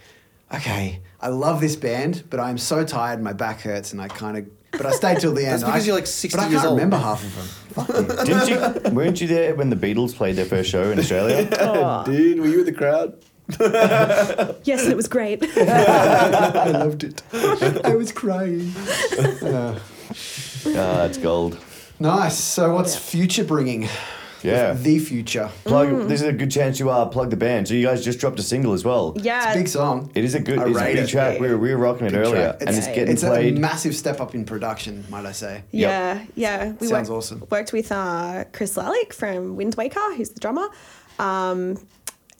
[0.53, 4.37] okay, I love this band, but I'm so tired, my back hurts, and I kind
[4.37, 4.45] of.
[4.71, 5.51] But I stayed till the end.
[5.61, 6.79] That's because I- you're like 60 But I years can't old.
[6.79, 7.45] remember half of them.
[7.85, 8.35] Fuck you.
[8.35, 8.91] Didn't you?
[8.91, 11.47] Weren't you there when the Beatles played their first show in Australia?
[11.59, 12.03] Oh.
[12.05, 13.15] Dude, were you in the crowd?
[14.63, 15.43] yes, and it was great.
[15.57, 17.21] I loved it.
[17.83, 18.73] I was crying.
[19.41, 19.79] Uh,
[20.75, 21.57] Ah, it's gold.
[21.99, 22.37] nice.
[22.37, 22.99] So, what's Yeah.
[23.01, 23.87] future bringing?
[24.41, 24.73] Yeah.
[24.73, 25.49] The future.
[25.65, 26.07] Plug.
[26.07, 27.67] This is a good chance you are plug the band.
[27.67, 29.13] So you guys just dropped a single as well.
[29.21, 29.47] yeah.
[29.47, 30.11] It's a big song.
[30.15, 30.59] It is a good.
[30.59, 31.07] I It's a rate big it.
[31.09, 31.39] track.
[31.39, 32.61] We were, we were rocking it Big earlier, track.
[32.61, 33.47] and it's getting It's played.
[33.53, 35.63] It's a massive step up in production, might I say.
[35.71, 36.73] Yeah, yeah.
[36.79, 37.43] We Sounds worked, awesome.
[37.51, 40.67] Worked with uh, Chris Lalick from Windwaker, who's the drummer.
[41.19, 41.77] Um,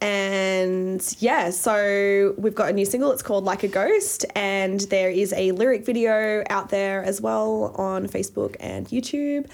[0.01, 3.11] and yeah, so we've got a new single.
[3.11, 7.73] It's called Like a Ghost, and there is a lyric video out there as well
[7.75, 9.49] on Facebook and YouTube.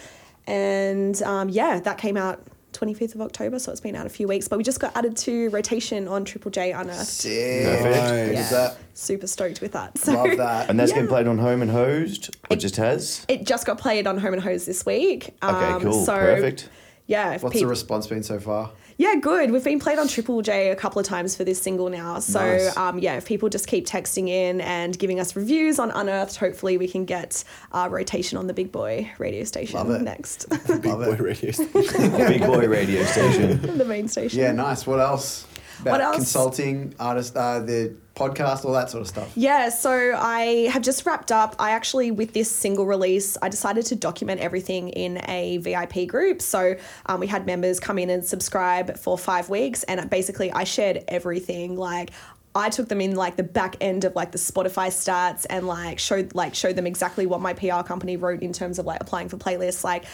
[0.48, 2.44] And um, yeah, that came out
[2.74, 4.48] 25th of October, so it's been out a few weeks.
[4.48, 7.08] But we just got added to rotation on Triple J Unearthed.
[7.08, 7.66] Sick.
[7.66, 8.34] Perfect.
[8.34, 8.40] Yeah.
[8.42, 8.78] at that.
[8.94, 9.98] Super stoked with that.
[9.98, 10.70] So, Love that.
[10.70, 11.00] and that's yeah.
[11.00, 13.26] been played on Home and Hosed, or just has.
[13.28, 15.36] It just got played on Home and Hosed this week.
[15.42, 16.70] Okay, Um, cool, So, perfect.
[17.08, 17.38] Yeah.
[17.40, 18.72] What's peop- the response been so far?
[18.98, 19.52] Yeah, good.
[19.52, 22.20] We've been played on Triple J a couple of times for this single now.
[22.20, 22.78] So, Nice.
[22.78, 26.78] um, yeah, if people just keep texting in and giving us reviews on Unearthed, hopefully
[26.78, 27.44] we can get
[27.74, 30.02] uh, rotation on the Big Boy radio station Love it.
[30.02, 30.48] next.
[30.68, 32.12] Big Love boy radio station.
[32.18, 33.62] Big boy radio station.
[33.78, 34.40] the main station.
[34.40, 34.88] Yeah, nice.
[34.88, 35.46] What else?
[35.82, 36.16] About What else?
[36.16, 39.32] Consulting, artist, uh, the podcast, all that sort of stuff.
[39.36, 41.56] Yeah, so I have just wrapped up.
[41.60, 46.42] I actually, with this single release, I decided to document everything in a VIP group.
[46.42, 50.64] So um, we had members come in and subscribe for five weeks, and basically I
[50.64, 51.76] shared everything.
[51.76, 52.12] Like
[52.56, 56.00] I took them in like the back end of like the Spotify stats and like
[56.00, 59.28] showed like showed them exactly what my PR company wrote in terms of like applying
[59.28, 59.84] for playlists.
[59.84, 60.06] Like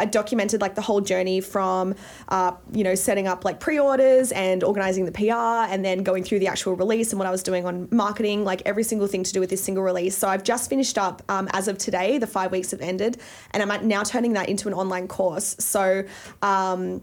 [0.00, 1.94] I documented like the whole journey from,
[2.28, 6.38] uh, you know, setting up like pre-orders and organizing the PR, and then going through
[6.38, 9.32] the actual release and what I was doing on marketing, like every single thing to
[9.32, 10.16] do with this single release.
[10.16, 12.18] So I've just finished up um, as of today.
[12.18, 13.20] The five weeks have ended,
[13.52, 15.56] and I'm now turning that into an online course.
[15.58, 16.04] So.
[16.42, 17.02] Um,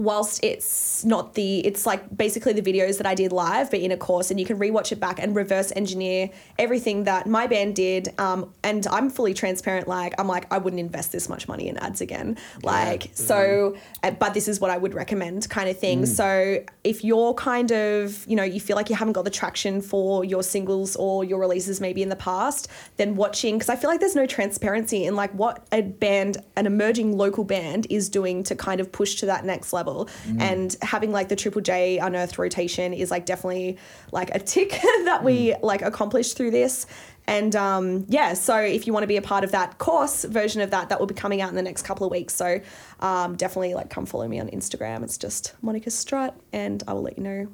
[0.00, 3.92] whilst it's not the it's like basically the videos that I did live but in
[3.92, 7.76] a course and you can rewatch it back and reverse engineer everything that my band
[7.76, 11.68] did um, and I'm fully transparent like I'm like I wouldn't invest this much money
[11.68, 12.38] in ads again.
[12.62, 16.06] Like so uh, but this is what I would recommend kind of thing.
[16.06, 19.82] So if you're kind of you know you feel like you haven't got the traction
[19.82, 23.90] for your singles or your releases maybe in the past then watching because I feel
[23.90, 28.42] like there's no transparency in like what a band an emerging local band is doing
[28.44, 29.89] to kind of push to that next level
[30.38, 33.78] and having like the triple j unearthed rotation is like definitely
[34.12, 34.70] like a tick
[35.04, 36.86] that we like accomplished through this
[37.26, 40.60] and um, yeah so if you want to be a part of that course version
[40.60, 42.60] of that that will be coming out in the next couple of weeks so
[43.00, 47.02] um, definitely like come follow me on instagram it's just monica strut and i will
[47.02, 47.48] let you know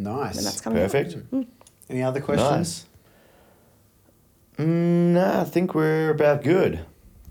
[0.00, 0.36] Nice.
[0.36, 0.90] when that's coming out.
[0.90, 1.16] Perfect.
[1.90, 2.86] Any other questions?
[4.56, 4.66] Nice.
[4.66, 6.80] Mm, nah, I think we're about good.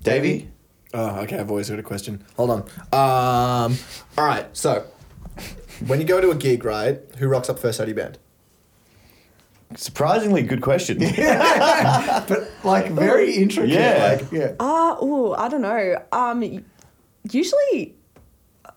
[0.03, 0.49] Davey?
[0.93, 1.37] Oh, okay.
[1.37, 2.23] I've always got a question.
[2.37, 2.61] Hold on.
[2.91, 3.77] Um,
[4.17, 4.45] all right.
[4.53, 4.85] So,
[5.85, 6.99] when you go to a gig, right?
[7.17, 8.17] Who rocks up first out of your band?
[9.75, 10.97] Surprisingly good question.
[12.27, 13.69] But like very intricate.
[13.69, 14.17] Yeah.
[14.19, 14.53] Like, yeah.
[14.59, 16.03] Ah, ooh, I don't know.
[16.11, 16.65] Um,
[17.31, 17.95] usually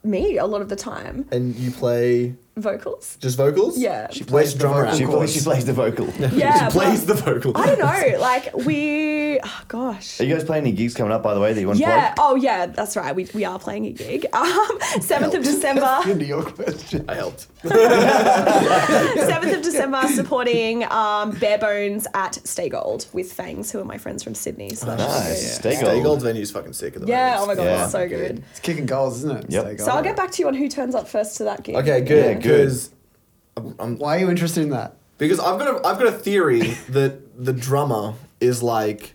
[0.05, 1.27] me a lot of the time.
[1.33, 3.17] And you play Vocals.
[3.21, 3.79] just vocals?
[3.79, 4.09] Yeah.
[4.11, 6.07] She plays the drummer she, plays, she plays the vocal.
[6.33, 7.57] Yeah, she plays the vocal.
[7.57, 8.19] I don't know.
[8.21, 10.21] Like we, oh, gosh.
[10.21, 11.83] Are you guys playing any gigs coming up, by the way, that you want to
[11.85, 12.13] Yeah.
[12.15, 12.27] plug?
[12.33, 12.67] Oh, yeah.
[12.67, 13.15] That's right.
[13.15, 14.27] We, we are playing a gig.
[14.35, 16.01] Um, seventh of December.
[16.07, 17.05] Into your question.
[17.09, 17.47] I helped.
[18.43, 23.99] Seventh of December, supporting um, Bare Bones at Stay Gold with Fangs, who are my
[23.99, 24.71] friends from Sydney.
[24.75, 25.41] So that's Nice.
[25.43, 25.55] good.
[25.55, 26.03] Stay Stay gold.
[26.03, 27.37] Gold's venue's fucking sick at the Yeah.
[27.39, 27.83] Oh my god, Yeah.
[27.85, 28.43] it's so good.
[28.51, 29.51] It's kicking goals, isn't it?
[29.51, 29.81] Yep.
[29.81, 31.77] So I'll get back to you on who turns up first to that gig.
[31.77, 32.42] Okay, good.
[32.42, 32.42] good.
[32.43, 32.91] Because
[33.57, 34.97] I'm, I'm Why are you interested in that?
[35.19, 39.15] Because I've got a I've got a theory that the drummer is like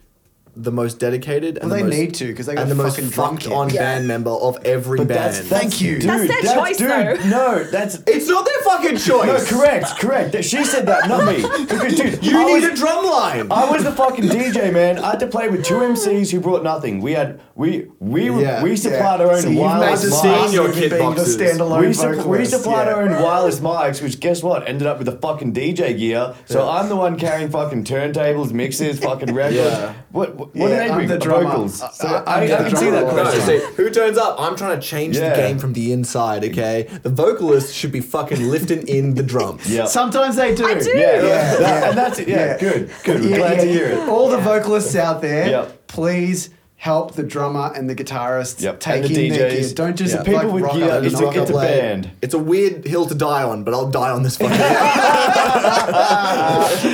[0.60, 2.76] the most dedicated and Well, the they most, need to, 'cause they got and the
[2.76, 3.82] most fucking fucked on Yeah.
[3.84, 5.20] band member of every But band.
[5.20, 6.00] that's, that's Thank you.
[6.00, 7.14] Dude, That's their choice, dude, though.
[7.30, 9.52] No, that's it's not their fucking choice.
[9.52, 10.44] no correct, correct.
[10.44, 11.46] She said that, not me.
[11.68, 13.48] Because dude, You I need was, a drum line.
[13.52, 14.98] I was the fucking DJ, man.
[15.00, 17.02] I had to play with two MCs who brought nothing.
[17.02, 18.64] We had we we Yeah.
[18.64, 20.54] we supplied our own So wireless made Seeing mics.
[20.54, 21.38] your your kid boxes.
[21.38, 22.94] the standalone We, sup- we supplied yeah.
[22.94, 24.68] our own wireless mics, which guess what?
[24.68, 26.34] Ended up with the fucking DJ gear.
[26.46, 29.58] So I'm the one carrying fucking turntables, mixes, fucking records.
[29.58, 29.94] Yeah.
[30.12, 31.08] What what, what Yeah, do they I'm bring?
[31.10, 31.50] the drummer.
[31.50, 31.82] Vocals.
[31.82, 33.42] I- So I- I, I'm I, can see that No, No, question.
[33.46, 34.36] see, who turns up?
[34.40, 35.30] I'm trying to change Yeah.
[35.30, 36.88] the game from the inside, okay?
[37.04, 39.68] The vocalist should be fucking lifting in the drums.
[39.70, 39.86] Yeah.
[39.86, 40.66] Sometimes they do.
[40.66, 40.90] I do.
[40.90, 41.90] Yeah, Yeah, that- yeah.
[41.90, 42.28] and that's it.
[42.28, 42.58] Yeah, Yeah.
[42.58, 43.22] good, good.
[43.22, 43.64] We're Yeah, glad yeah.
[43.64, 44.10] to hear it.
[44.10, 45.88] All the vocalists out there, Yep.
[45.88, 48.80] please help the drummer and the guitarist Yep.
[48.80, 49.70] take and the in their gear.
[49.74, 50.22] Don't just Yeah.
[50.22, 50.92] people like, with rock gear.
[50.92, 52.12] up It's knock a, it's a band.
[52.22, 54.56] It's a weird hill to die on, but I'll die on this fucking.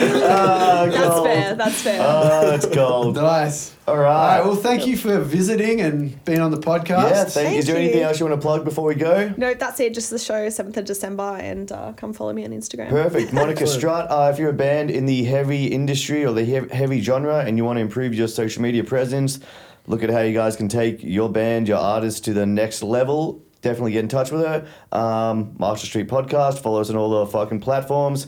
[0.04, 1.32] That's oh, fair.
[1.53, 1.99] That's fair.
[2.01, 3.15] Oh, that's gold.
[3.15, 3.75] Nice.
[3.87, 4.37] All All right.
[4.39, 4.45] right.
[4.45, 7.09] Well, thank you for visiting and being on the podcast.
[7.09, 7.83] yeah, thank, Thank Is there you.
[7.83, 9.33] anything else you want to plug before we go?
[9.37, 9.93] no, that's it.
[9.93, 12.89] Just the show, 7th of December, and uh, come follow me on Instagram.
[12.89, 13.33] Perfect.
[13.41, 17.01] Monica Strut, uh, if you're a band in the heavy industry or the hev- heavy
[17.01, 19.39] genre and you want to improve your social media presence,
[19.87, 23.43] look at how you guys can take your band, your artist to the next level.
[23.61, 24.65] Definitely get in touch with her.
[24.91, 26.59] Um, Marshall Street Podcast.
[26.61, 28.27] Follow us on all the fucking platforms.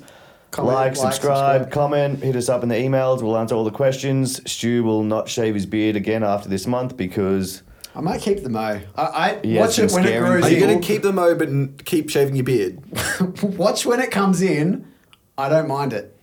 [0.55, 1.71] Comment, like, like, subscribe, subscribe.
[1.71, 3.21] comment, hit us up in the emails.
[3.21, 4.39] We'll answer all the questions.
[4.49, 7.61] Stu will not shave his beard again after this month because
[7.93, 8.79] I might keep the mo.
[8.95, 11.11] I, I He has watch it when it scary grows Are you gonna keep the
[11.11, 12.81] mo but keep shaving your beard?
[13.43, 14.89] watch when it comes in.
[15.37, 16.14] I don't mind it.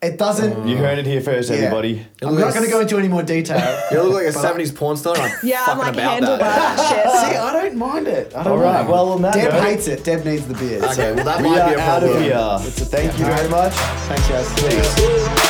[0.00, 0.68] It doesn't.
[0.68, 1.56] you heard it here first, yeah.
[1.56, 2.06] everybody.
[2.22, 3.58] I'm not going to go into any more detail.
[3.90, 5.16] You look like a But I- '70s porn star.
[5.18, 6.76] I'm Yeah, I'm fucking like about handle that.
[6.76, 7.36] that See, shit.
[7.40, 8.32] I don't mind it.
[8.36, 8.92] I don't All right, mind it.
[8.92, 10.04] well, on that Deb note- hates it.
[10.04, 10.84] Deb needs the beard.
[10.84, 12.22] Okay, well that We might are be a out of problem.
[12.22, 12.58] here.
[12.86, 13.72] Thank you very much.
[13.72, 14.48] Thanks, guys.
[14.62, 15.47] Peace.